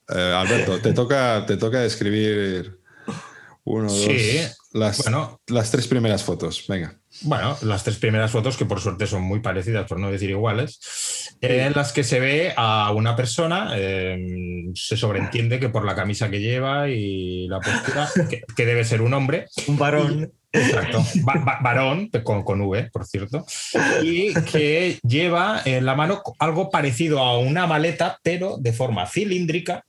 [0.10, 2.80] eh, Alberto, te toca, te toca describir
[3.64, 5.40] uno, Sí, dos, las, bueno.
[5.48, 6.66] las tres primeras fotos.
[6.68, 6.98] Venga.
[7.22, 10.80] Bueno, las tres primeras fotos, que por suerte son muy parecidas, por no decir iguales,
[11.42, 14.18] eh, en las que se ve a una persona, eh,
[14.74, 19.02] se sobreentiende que por la camisa que lleva y la postura, que, que debe ser
[19.02, 20.32] un hombre, Un varón.
[20.54, 21.02] Exacto.
[21.28, 23.46] Va- va- varón, con, con V, por cierto.
[24.04, 29.86] Y que lleva en la mano algo parecido a una maleta, pero de forma cilíndrica,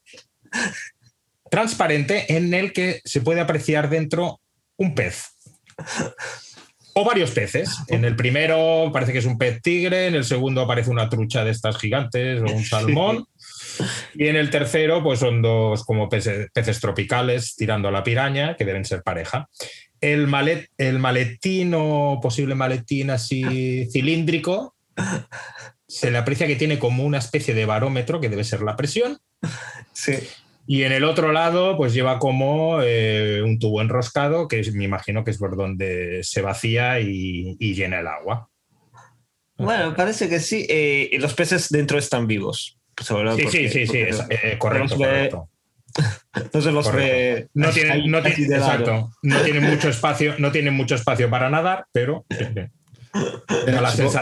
[1.50, 4.40] transparente, en el que se puede apreciar dentro
[4.76, 5.26] un pez.
[6.94, 7.78] O varios peces.
[7.88, 11.42] En el primero parece que es un pez tigre, en el segundo aparece una trucha
[11.42, 13.26] de estas gigantes o un salmón.
[14.14, 18.56] Y en el tercero, pues son dos como peces, peces tropicales tirando a la piraña,
[18.56, 19.48] que deben ser pareja.
[20.00, 24.74] El, malet, el maletín o posible maletín así cilíndrico,
[25.88, 29.18] se le aprecia que tiene como una especie de barómetro, que debe ser la presión.
[29.92, 30.18] Sí.
[30.66, 34.84] Y en el otro lado, pues lleva como eh, un tubo enroscado, que es- me
[34.84, 38.48] imagino que es por donde se vacía y, y llena el agua.
[39.56, 40.66] Bueno, parece que sí.
[40.68, 42.78] eh, y los peces dentro están vivos.
[43.06, 45.48] Todo Sí, sí, sí, sí, es- eh, correcto, correcto.
[46.62, 46.96] Se los correcto.
[46.96, 47.48] ve.
[47.54, 47.66] No
[48.06, 52.24] no exacto, no tiene mucho espacio, no tiene mucho espacio para nadar, pero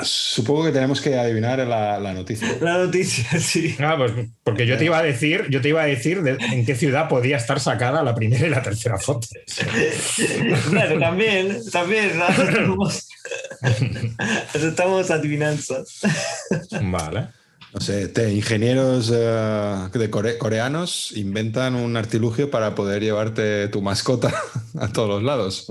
[0.03, 2.49] Supongo, que tenemos que adivinar la, la noticia.
[2.61, 3.77] La noticia, sí.
[3.79, 4.13] Ah, pues
[4.43, 7.09] porque yo te iba a decir, yo te iba a decir de- en qué ciudad
[7.09, 9.29] podía estar sacada la primera y la tercera foto.
[10.71, 12.21] Bueno, también, también.
[12.21, 13.09] Aceptamos,
[14.55, 16.01] aceptamos adivinanzas.
[16.83, 17.29] Vale.
[17.73, 23.81] No sé, te- ingenieros eh, de core- coreanos inventan un artilugio para poder llevarte tu
[23.81, 24.35] mascota
[24.79, 25.67] a todos los lados.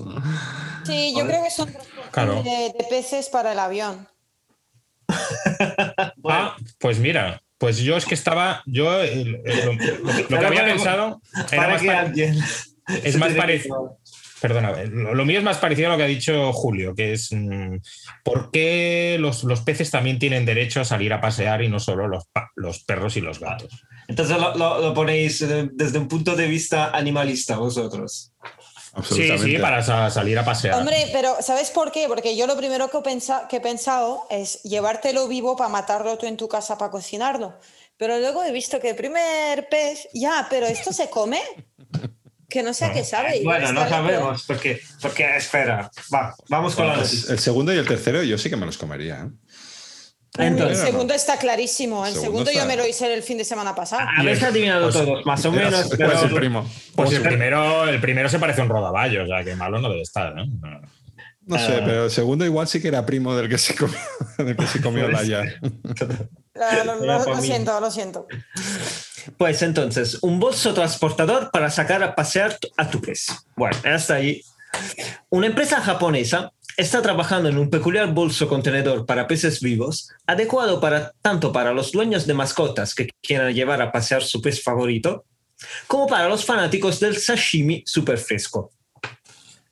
[0.86, 1.70] Sí, yo creo que son
[2.12, 2.44] Claro.
[2.44, 4.08] de, de peces para el avión.
[6.26, 10.14] Ah, pues mira, pues yo es que estaba, yo el- el- lo, lo que- lo
[10.28, 12.38] que Para había pensado era más que pare- alguien.
[13.04, 13.98] es más parecido.
[14.42, 17.30] Perdona, lo, lo mío es más parecido a lo que ha dicho Julio, que es
[17.34, 17.76] mm,
[18.24, 22.08] por qué los, los peces también tienen derecho a salir a pasear y no solo
[22.08, 22.24] los,
[22.56, 23.84] los perros y los gatos.
[24.08, 28.32] Entonces lo, lo- lo ponéis eh, desde un punto de vista animalista vosotros.
[28.90, 29.46] Sí, Absolutamente.
[29.46, 30.76] sí, para sa- salir a pasear.
[30.80, 32.08] Hombre, pero ¿sabes por qué?
[32.08, 36.18] Porque yo lo primero que, he pensa- que he pensado es llevártelo vivo para matarlo
[36.18, 37.54] tú en tu casa para cocinarlo.
[37.98, 41.40] Pero luego he visto que el primer pez, ya, pero esto se come.
[42.50, 43.42] Que no sé a qué sabe.
[43.44, 47.34] Bueno, no sabemos, porque, porque espera, va, vamos con la Pues noticia.
[47.34, 49.28] el segundo y el tercero yo sí que me los comería.
[49.28, 49.30] ¿eh?
[50.38, 52.06] El segundo está clarísimo.
[52.06, 54.08] El Segundo segundo yo me lo hice el fin de semana pasado.
[54.18, 56.70] habéis adivinado Pues- todos, más o menos, Pues pero el primo.
[56.96, 59.80] Pues el Pues- primero, el primero se parece a un rodaballo, o sea que malo
[59.80, 60.34] no debe estar.
[60.36, 60.46] ¿no?
[61.46, 61.82] No sé, Ah.
[61.84, 63.98] pero el segundo igual sí que era primo del que se comió,
[64.38, 65.44] del que se comió la ya.
[66.86, 68.28] Lo, lo- lo- siento, lo siento.
[69.38, 73.28] Pues entonces, un bolso transportador para sacar a pasear a tu pez.
[73.56, 74.42] Bueno, hasta ahí.
[75.30, 81.12] Una empresa japonesa está trabajando en un peculiar bolso contenedor para peces vivos, adecuado para,
[81.22, 85.26] tanto para los dueños de mascotas que quieran llevar a pasear su pez favorito,
[85.88, 88.72] como para los fanáticos del sashimi super fresco.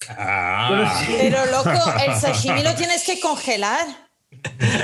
[0.09, 3.87] Ah, Pero loco, el sashimi lo tienes que congelar.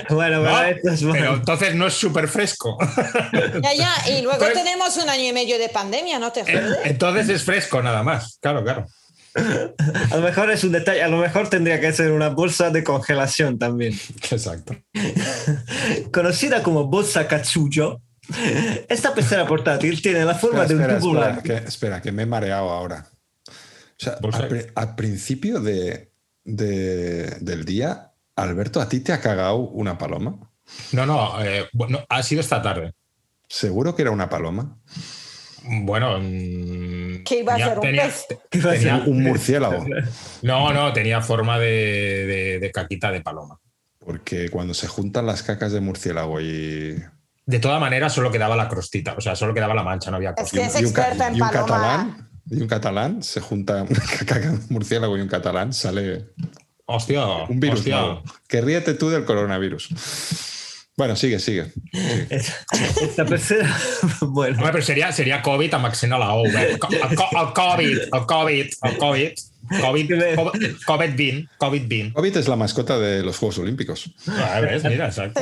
[0.10, 1.34] Bueno, no, bueno, esto es pero bueno.
[1.36, 2.78] entonces no es súper fresco.
[3.62, 3.94] Ya, ya.
[4.10, 6.78] Y luego Pues- tenemos un año y medio de pandemia, no te jodes.
[6.86, 8.38] Entonces es fresco nada más.
[8.42, 8.86] Claro, claro.
[10.12, 12.84] A lo mejor es un detalle, a lo mejor tendría que ser una bolsa de
[12.84, 13.94] congelación también.
[14.30, 14.76] Exacto.
[16.12, 18.02] Conocida como bolsa Katsuyo,
[18.88, 22.12] esta pecera portátil tiene la forma Espera, de un espera, tubo espera, que, espera, que
[22.12, 23.08] me he mareado ahora.
[23.48, 23.52] O
[23.98, 26.12] sea, Bolsa- al, pri- al principio de,
[26.44, 30.52] de- del día, Alberto, ¿a ti te ha cagado una paloma?
[30.92, 32.94] No, no, eh, bueno, ha sido esta tarde.
[33.48, 34.78] ¿Seguro que era una paloma?
[35.66, 38.26] Bueno, mm, ¿Qué iba a tenía- ser, un tenía- pez?
[38.50, 39.10] ¿Qué iba a tenía- ser?
[39.10, 39.86] Un murciélago.
[40.42, 43.60] no, no, tenía forma de, de- de caquita de paloma.
[44.00, 46.96] Porque cuando se juntan las cacas de murciélago y,
[47.46, 50.32] De todas maneras, solo quedaba la crostita, o sea, solo quedaba la mancha, no había
[50.32, 50.62] Es crostita.
[50.62, 54.00] que es y un, experta en y un catalán, y un catalán, se junta una
[54.20, 56.26] caca de murciélago y un catalán, sale
[56.86, 58.22] Hostia, un virus hostia.
[58.48, 59.90] Que ríete tú del coronavirus.
[60.96, 61.66] Bueno, sigue, sigue.
[62.30, 63.76] Esta pecera,
[64.22, 66.46] bueno, Hombre, pero sería, sería COVID a Maxena la O.
[66.46, 66.78] eh.
[66.80, 69.32] Co- a co- a COVID, a COVID, a COVID.
[69.70, 72.12] COVID, COVID, COVID bin, COVID bin.
[72.16, 74.14] Hobbit es la mascota de los Juegos Olímpicos.
[74.28, 74.84] Ah, ¿ves?
[74.84, 75.40] Mira, exacto.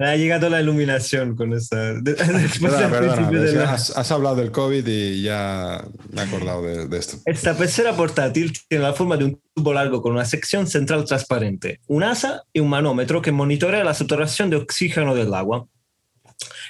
[0.00, 4.86] ha llegado la iluminación con después Perdona, del perdona, la- has, has hablado del COVID
[4.86, 7.18] y ya me he acordado de, de esto.
[7.26, 11.80] Esta pecera portátil tiene la forma de un tubo largo con una sección central transparente,
[11.86, 15.66] un asa y un manómetro que monitorea la saturación de oxígeno del agua.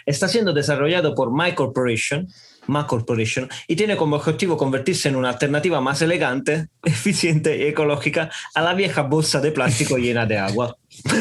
[0.06, 2.28] Está siendo desarrollado por My Corporation,
[2.66, 8.30] My Corporation y tiene como objetivo convertirse en una alternativa más elegante, eficiente y ecológica
[8.54, 10.76] a la vieja bolsa de plástico llena de agua.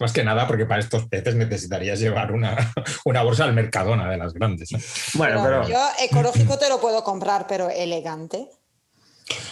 [0.00, 2.56] Más que nada, porque para estos peces necesitarías llevar una,
[3.04, 4.70] una bolsa al Mercadona de las grandes.
[4.72, 4.78] ¿eh?
[5.14, 8.46] Bueno, Pero pero Yo ecológico te lo puedo comprar, pero elegante.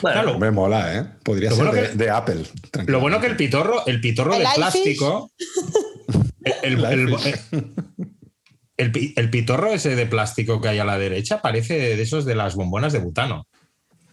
[0.00, 1.04] Bueno, Claro, Me mola, ¿eh?
[1.22, 2.44] Podría Lo ser bueno de, que- de Apple.
[2.86, 5.30] Lo bueno que el pitorro, el pitorro El de plástico.
[6.62, 7.16] El, el-
[8.76, 12.02] el- el pi- el pitorro ese de plástico que hay a la derecha parece de
[12.02, 13.46] esos de las bombonas de butano.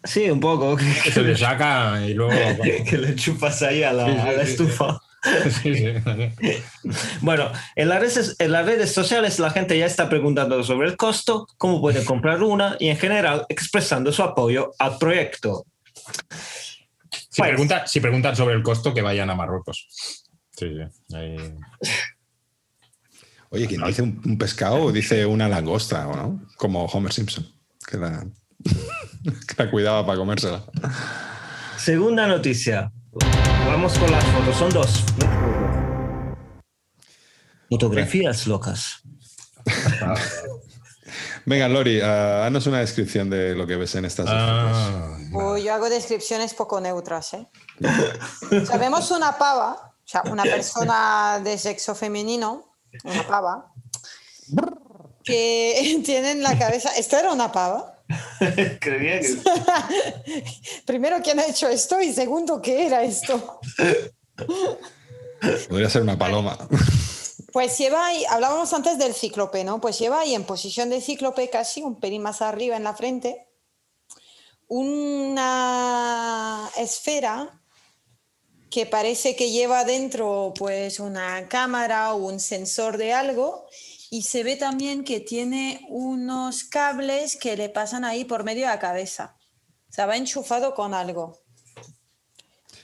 [0.03, 0.75] sí, un poco.
[0.75, 2.61] Que se le saca y luego.
[2.63, 4.99] que, que le chupas ahí a la, Sí, sí, a la sí, estufa.
[5.61, 5.93] Sí, sí.
[7.21, 10.97] Bueno, en las, redes, en las redes sociales la gente ya está preguntando sobre el
[10.97, 15.65] costo, cómo puede comprar una y en general expresando su apoyo al proyecto.
[17.09, 19.87] Si, Pues- pregunta- si preguntan sobre el costo, que vayan a Marruecos.
[20.51, 21.15] Sí, sí.
[21.15, 21.37] Ahí-
[23.53, 26.41] Oye, quien dice un, un pescado dice una langosta, ¿o no?
[26.57, 27.47] Como Homer Simpson,
[27.87, 28.25] que la,
[28.63, 30.63] que la cuidaba para comérsela.
[31.77, 32.91] Segunda noticia.
[33.67, 34.55] Vamos con las fotos.
[34.55, 35.03] Son dos.
[37.69, 39.03] Fotografías locas.
[41.45, 44.41] Venga, Lori, haznos una descripción de lo que ves en estas fotos.
[44.41, 47.47] Ah, Uy, yo hago descripciones poco neutras, ¿eh?
[48.65, 52.72] Sabemos una pava, o sea, una persona de sexo femenino,
[53.03, 53.73] una pava,
[55.23, 56.95] que tiene en la cabeza.
[56.95, 58.03] ¿Esto era una pava?
[58.79, 59.37] Creía que...
[60.85, 62.01] Primero, ¿quién ha hecho esto?
[62.01, 63.59] Y segundo, ¿qué era esto?
[65.69, 66.57] Podría ser una paloma.
[67.51, 69.79] Pues lleva ahí, hablábamos antes del cíclope, ¿no?
[69.79, 73.47] Pues lleva ahí en posición de cíclope casi un pelín más arriba en la frente,
[74.67, 77.61] una esfera
[78.73, 83.67] que parece que lleva dentro pues una cámara o un sensor de algo
[84.09, 88.71] y se ve también que tiene unos cables que le pasan ahí por medio de
[88.71, 89.35] la cabeza.
[89.89, 91.39] O sea, va enchufado con algo.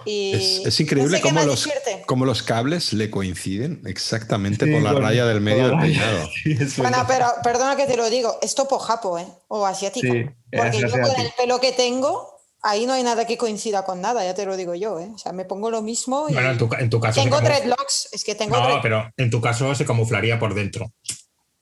[0.06, 1.68] Y Es, es no increíble sé qué cómo, los,
[2.06, 5.82] cómo los cables le coinciden exactamente Sí, por la con- raya del medio del con
[5.82, 6.30] peinado.
[6.44, 9.28] Sí, Bueno, pero perdona que te lo digo, es topo japo, ¿eh?
[9.48, 10.14] O asiático.
[10.14, 10.26] Sí,
[10.56, 14.24] Porque yo con el pelo que tengo, ahí no hay nada que coincida con nada,
[14.24, 15.10] ya te lo digo yo, ¿eh?
[15.14, 17.22] O sea, me pongo lo mismo y Bueno, en tu, ca- en tu caso.
[17.22, 20.92] tengo dreadlocks, es que tengo No, dread- pero en tu caso se camuflaría por dentro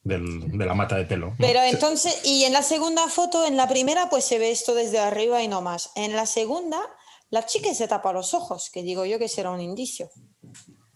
[0.04, 1.28] del- de la mata de pelo.
[1.32, 1.36] ¿no?
[1.38, 5.00] Pero entonces, y en la segunda foto, en la primera, pues se ve esto desde
[5.00, 5.92] arriba y no más.
[5.96, 6.80] En la segunda,
[7.30, 10.10] la chica se tapa los ojos, que digo yo que será un indicio.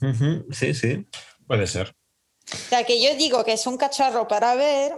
[0.01, 1.07] Ujú, Sí, sí.
[1.45, 1.93] Puede ser.
[2.53, 4.93] O sea, que yo digo que es un cacharro para ver,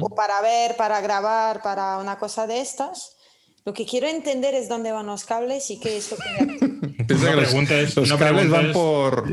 [0.00, 3.13] o para ver, para grabar, para una cosa de estas.
[3.66, 6.58] Lo que quiero entender es dónde van los cables y qué es lo que...
[7.04, 9.28] Piensa que los- preguntes, los, no cables van por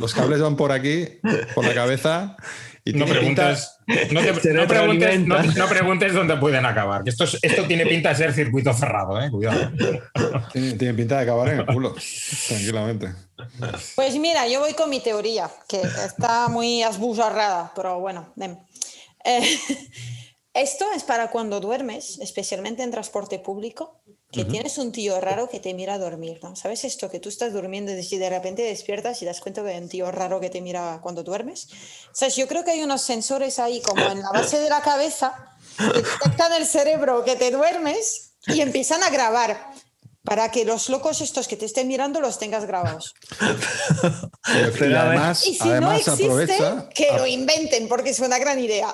[0.00, 1.06] los cables van por aquí,
[1.54, 2.36] por la cabeza
[2.84, 3.70] y No preguntes,
[4.10, 7.04] no, te- Se no preguntes, no- no preguntes dónde pueden acabar.
[7.04, 9.30] que Esto, es- esto tiene pinta de ser circuito cerrado, ¿eh?
[9.30, 9.70] Cuidado.
[10.52, 11.94] tiene, tiene pinta de acabar en el culo,
[12.48, 13.12] tranquilamente.
[13.94, 18.32] Pues mira, yo voy con mi teoría, que está muy asbuzarrada, pero bueno.
[19.24, 19.58] Eh,
[20.60, 24.00] esto es para cuando duermes, especialmente en transporte público,
[24.32, 26.56] que tienes un tío raro que te mira a dormir, ¿no?
[26.56, 27.10] ¿Sabes esto?
[27.10, 30.10] Que tú estás durmiendo y de repente despiertas y das cuenta que hay un tío
[30.10, 31.68] raro que te mira cuando duermes.
[32.12, 32.36] ¿Sabes?
[32.36, 36.02] Yo creo que hay unos sensores ahí como en la base de la cabeza que
[36.02, 39.72] detectan el cerebro que te duermes y empiezan a grabar
[40.26, 43.14] para que los locos estos que te estén mirando los tengas grabados.
[43.40, 44.96] Pero- y Pero ver.
[44.96, 48.88] además, Y si no además existe, aprovecha que lo inventen, porque es una gran idea.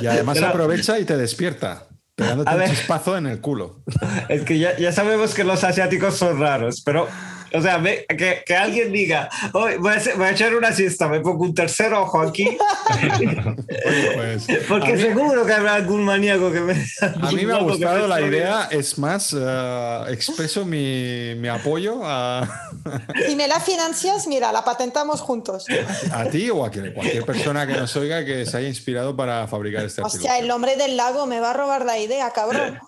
[0.00, 2.70] y además Pero- aprovecha y te despierta, pegándote A un ver.
[2.70, 3.82] chispazo en el culo.
[4.28, 7.08] Es que ya, ya sabemos que los asiáticos son raros, pero,
[7.52, 11.20] o sea, que, que alguien diga, hoy voy, a voy a echar una siesta, me
[11.20, 12.56] pongo un tercer ojo aquí,
[14.14, 16.72] pues, porque mí- seguro que habrá algún maníaco que me.
[17.20, 22.48] A mí me ha gustado la idea, es más, eh, expreso mi, mi apoyo a,
[23.26, 25.66] Si me la financias, mira, la patentamos juntos.
[26.12, 29.46] a ti o a que- cualquier persona que nos oiga que se haya inspirado para
[29.46, 30.44] fabricar este Hostia, artículo.
[30.44, 32.78] el hombre del lago me va a robar la idea, cabrón.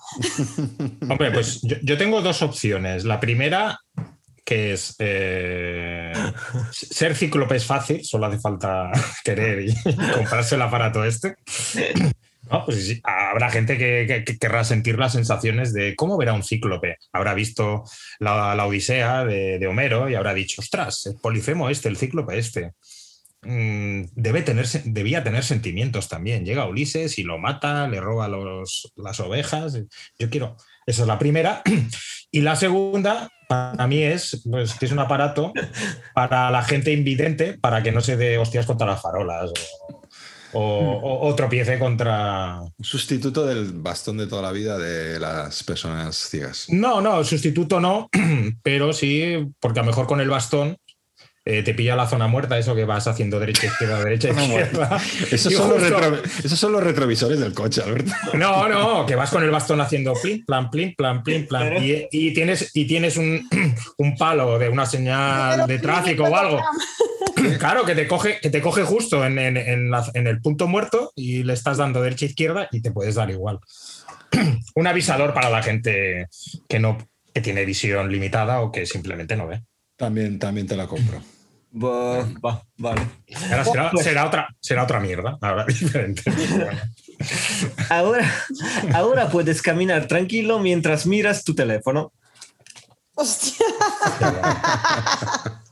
[1.08, 3.04] Hombre, pues yo, yo tengo dos opciones.
[3.04, 3.80] La primera,
[4.45, 6.12] que es eh,
[6.72, 8.90] ser cíclope es fácil, solo hace falta
[9.24, 9.74] querer y,
[10.14, 11.36] comprarse el aparato este.
[12.51, 16.43] No, pues habrá gente que, que- que querrá sentir las sensaciones de cómo verá un
[16.43, 16.99] cíclope.
[17.12, 17.84] Habrá visto
[18.18, 22.72] la, la Odisea de, Homero y habrá dicho, ostras, el Polifemo este, el cíclope este.
[23.43, 26.45] Mm, Debe tener, debía tener sentimientos también.
[26.45, 29.78] Llega Ulises y lo mata, le roba los- las ovejas.
[30.18, 30.57] Yo quiero.
[30.84, 31.62] Esa es la primera.
[32.34, 35.53] Y la segunda, para mí, es pues, que es un aparato
[36.14, 39.50] para la gente invidente para que no se dé hostias contra las farolas
[40.55, 42.61] o, o- o- o tropiece contra.
[42.61, 46.66] Un sustituto del bastón de toda la vida de las personas ciegas.
[46.68, 48.09] No, no, sustituto no,
[48.62, 50.76] pero sí, porque a lo mejor con el bastón
[51.45, 55.01] eh, te pilla la zona muerta, eso que vas haciendo derecha, izquierda, derecha, izquierda.
[55.30, 58.12] Esos Y son, los justo- retro- esos son los retrovisores del coche, Alberto.
[58.34, 61.82] No, no, que vas con el bastón haciendo plin, plan, plin, plan, plin, plan.
[61.82, 63.49] Y, y tienes, y tienes un,
[63.99, 66.61] un palo de una señal de tráfico o algo.
[67.59, 70.68] Claro, que te coge, que te coge justo en, en- en la- en el punto
[70.68, 73.59] muerto y le estás dando derecha izquierda y te puedes dar igual.
[74.76, 76.28] Un avisador para la gente
[76.68, 76.99] que no
[77.34, 79.62] que tiene visión limitada o que simplemente no ve.
[79.97, 81.20] También, también te la compro.
[81.74, 83.00] Va, va, vale.
[83.50, 86.22] Ahora será, Pues- será otra, será otra mierda, ahora diferente.
[87.88, 88.30] Ahora,
[88.92, 92.12] ahora puedes caminar tranquilo mientras miras tu teléfono.
[93.14, 93.64] Hostia.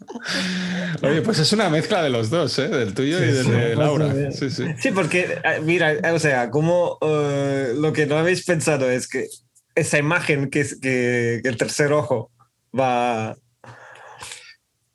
[1.03, 2.69] Oye, pues es una mezcla de los dos, ¿eh?
[2.69, 4.33] Del tuyo y del sí, de pues, Laura.
[4.33, 4.65] Sí, sí.
[4.79, 9.27] Sí, porque, eh, mira, o sea, como eh, lo que no habéis pensado es que
[9.75, 12.31] esa imagen que, es- que, que el tercer ojo
[12.79, 13.37] va,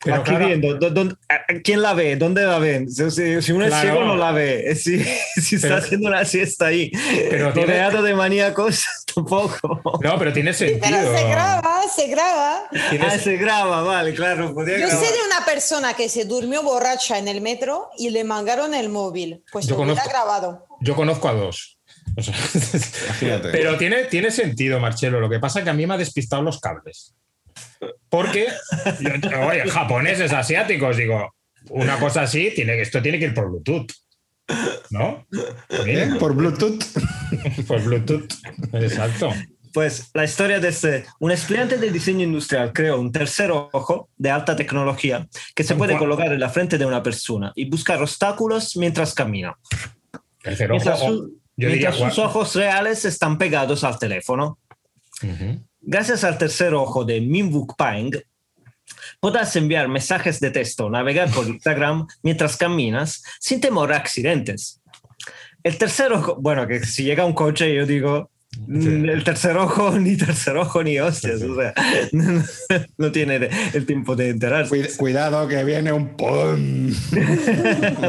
[0.05, 0.47] Pero claro-
[0.79, 1.15] ¿dó- dónde-
[1.63, 2.15] ¿quién la ve?
[2.15, 2.89] ¿Dónde la ven?
[2.89, 3.09] Si,
[3.41, 3.89] si- uno es Claro.
[3.89, 4.75] ciego, no la ve.
[4.75, 5.03] Si,
[5.41, 6.91] si está Pero- haciendo una siesta ahí,
[7.29, 8.85] Pero tiene- rodeado de maníacos,
[9.15, 9.81] tampoco.
[10.01, 10.79] No, pero tiene sentido.
[10.81, 12.63] Pero se graba, se graba.
[13.01, 14.53] Ah, se graba, vale, claro.
[14.53, 15.05] podía Yo grabar.
[15.05, 18.89] sé de una persona que se durmió borracha en el metro y le mangaron el
[18.89, 19.43] móvil.
[19.51, 20.65] Pues Yo conozco- grabado.
[20.81, 21.77] Yo conozco a dos.
[22.17, 22.33] O sea,
[23.51, 25.19] pero tiene, tiene sentido, Marcelo.
[25.19, 27.13] Lo que pasa es que a mí me ha despistado los cables.
[28.09, 28.47] Porque,
[29.49, 31.33] oye, japoneses, asiáticos, digo,
[31.69, 33.91] una cosa así, tiene, esto tiene que ir por Bluetooth.
[34.91, 35.25] ¿No?
[35.85, 36.11] ¿Eh?
[36.19, 36.83] Por Bluetooth.
[37.67, 38.31] Por Bluetooth.
[38.73, 39.31] Exacto.
[39.73, 44.29] Pues la historia de este, un estudiante de diseño industrial creó un tercer ojo de
[44.31, 48.01] alta tecnología que se ¿Con puede colocar en la frente de una persona y buscar
[48.01, 49.57] obstáculos mientras camina.
[50.41, 52.23] Tercer Mientras, ojo, su- yo diría mientras sus cuatro.
[52.39, 54.59] ojos reales están pegados al teléfono.
[55.23, 55.61] Ujú.
[55.87, 58.11] Gracias al tercer ojo de Minwook Pang,
[59.19, 64.81] podrás enviar mensajes de texto, navegar por Instagram mientras caminas sin temor a accidentes.
[65.63, 68.29] El tercer ojo, bueno, que si llega un coche, yo digo,
[68.67, 71.73] mm, el tercer ojo, ni tercer ojo, ni hostias, o sea,
[72.97, 74.71] no, tiene el tiempo de enterarse.
[74.75, 76.15] Cuid- Cuidado que viene un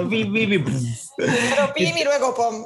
[0.08, 0.74] bi, bi, pum.
[1.16, 2.64] Pero pim y luego pom.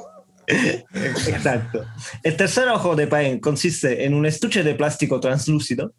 [1.27, 1.85] Exacto.
[2.23, 5.93] El tercer ojo de Paen consiste en un estuche de plástico translúcido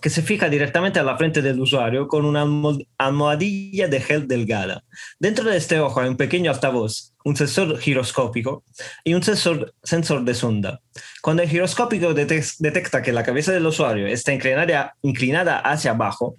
[0.00, 4.28] que se fija directamente a la frente del usuario con una almo- almohadilla de gel
[4.28, 4.84] delgada.
[5.18, 8.64] Dentro de este ojo hay un pequeño altavoz, un sensor giroscópico
[9.02, 10.80] y un sensor, sensor de sonda.
[11.22, 16.36] Cuando el giroscópico detec- detecta que la cabeza del usuario está inclinada, inclinada hacia abajo,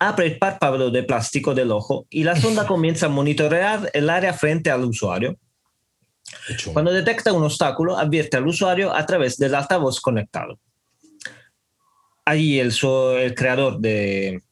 [0.00, 4.32] abre el párpado de plástico del ojo y la sonda comienza a monitorear el área
[4.32, 5.38] frente al usuario.
[6.56, 6.74] Chungo.
[6.74, 10.58] Cuando detecta un obstáculo, advierte al usuario a través del altavoz conectado.
[12.24, 14.42] Ahí el, su- el creador de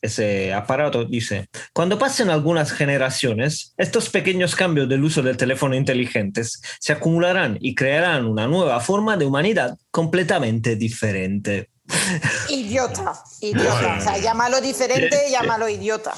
[0.00, 6.62] ese aparato dice, cuando pasen algunas generaciones, estos pequeños cambios del uso del teléfono inteligentes
[6.78, 11.70] se acumularán y crearán una nueva forma de humanidad completamente diferente.
[12.48, 13.96] Idiota, idiota.
[13.98, 16.14] O sea, llámalo diferente, llámalo idiota.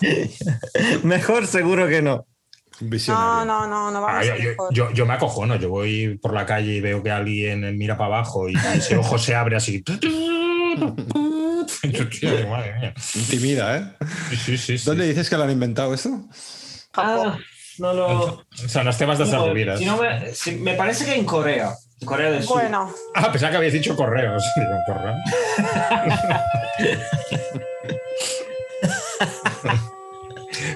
[1.02, 2.26] Mejor seguro que no.
[2.80, 3.44] No, Visionario.
[3.44, 6.32] no, no, no vamos Ah, a yo, yo- yo- yo me acojono, yo voy por
[6.34, 9.82] la calle y veo que alguien mira para abajo y ese ojo se abre así.
[11.82, 12.94] Yo, tío, madre mía.
[13.14, 13.84] Intimida, ¿eh?
[14.44, 14.76] Sí, sí.
[14.78, 16.10] ¿Dónde dices que lo han inventado esto?
[16.94, 17.36] Ah,
[17.78, 18.06] no lo...
[18.08, 19.78] O sea, no temas de No, Sarrubiras.
[19.78, 21.74] si no me, si- me parece que en Corea.
[22.04, 22.60] Corea del Sur.
[22.60, 24.42] Bueno, Ah, pensaba que habías dicho correos.
[24.56, 25.14] Digo, correo.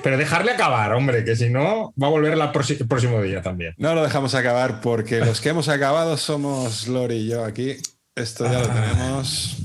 [0.05, 3.75] Pero dejarle acabar, hombre, que si no, va a volver la el próximo día también.
[3.79, 7.79] No lo dejamos acabar porque los que hemos acabado somos Lori y yo aquí.
[8.15, 9.57] Esto ya lo tenemos.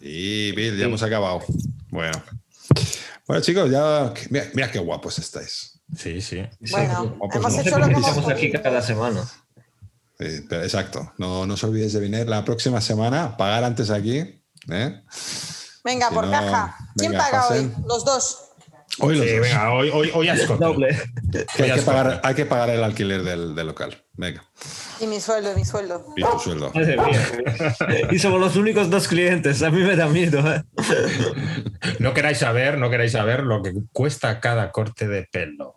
[0.00, 1.44] Sí, Bill, ya hemos acabado.
[1.88, 2.20] Bueno.
[3.28, 4.12] Bueno, chicos, ya.
[4.30, 5.80] Mira, mira qué guapos estáis.
[5.96, 6.42] Sí, sí.
[6.72, 9.22] bueno, pues hemos hecho lo que hemos aquí cada semana.
[10.18, 11.12] Sí, pero exacto.
[11.16, 13.36] No, no os olvidéis de venir la próxima semana.
[13.36, 14.42] Pagar antes aquí.
[14.68, 15.00] ¿eh?
[15.84, 16.76] Venga, Si por no, caja.
[16.96, 17.74] ¿Quién venga, paga pasen.
[17.76, 17.84] hoy?
[17.88, 18.48] Los dos.
[18.98, 19.40] Hoy los Sí, dos.
[19.48, 20.64] venga, hoy, hoy, hoy a escote.
[20.64, 20.88] Doble.
[21.58, 23.96] Hay, que pagar, hay que pagar el alquiler del, del local.
[24.14, 24.44] Venga.
[25.00, 26.04] Y mi sueldo, y mi sueldo.
[26.16, 26.70] Y tu sueldo.
[28.10, 29.62] Y somos los únicos dos clientes.
[29.62, 30.40] A mí me da miedo.
[30.54, 30.62] ¿eh?
[31.98, 35.74] No queráis saber, no queráis saber lo que cuesta cada corte de pelo.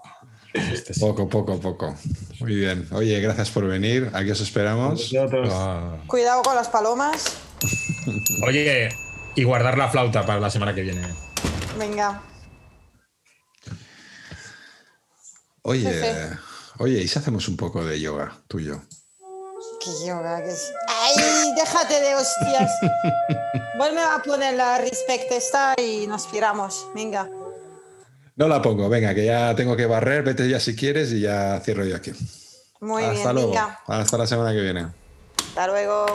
[0.53, 0.99] Este sí.
[0.99, 1.95] Poco, poco, poco.
[2.41, 2.87] Muy bien.
[2.91, 4.09] Oye, gracias por venir.
[4.13, 5.11] Aquí os esperamos.
[5.51, 5.97] Ah.
[6.07, 7.37] Cuidado con las palomas.
[8.47, 8.89] Oye,
[9.35, 11.07] y guardar la flauta para la semana que viene.
[11.77, 12.21] Venga.
[15.63, 16.37] Oye, Jefe.
[16.77, 18.81] oye, ¿y si hacemos un poco de yoga, tú y yo?
[19.83, 20.71] Que yoga, que es.
[20.87, 22.71] Ay, déjate de hostias.
[23.77, 26.87] Vuelve a poner la respect esta y nos piramos.
[26.93, 27.29] Venga.
[28.35, 31.59] No la pongo, venga, que ya tengo que barrer, vete ya si quieres y ya
[31.63, 32.11] cierro yo aquí.
[32.81, 33.49] Muy Hasta bien, luego.
[33.49, 33.79] venga.
[33.87, 34.87] Hasta la semana que viene.
[35.49, 36.05] Hasta luego.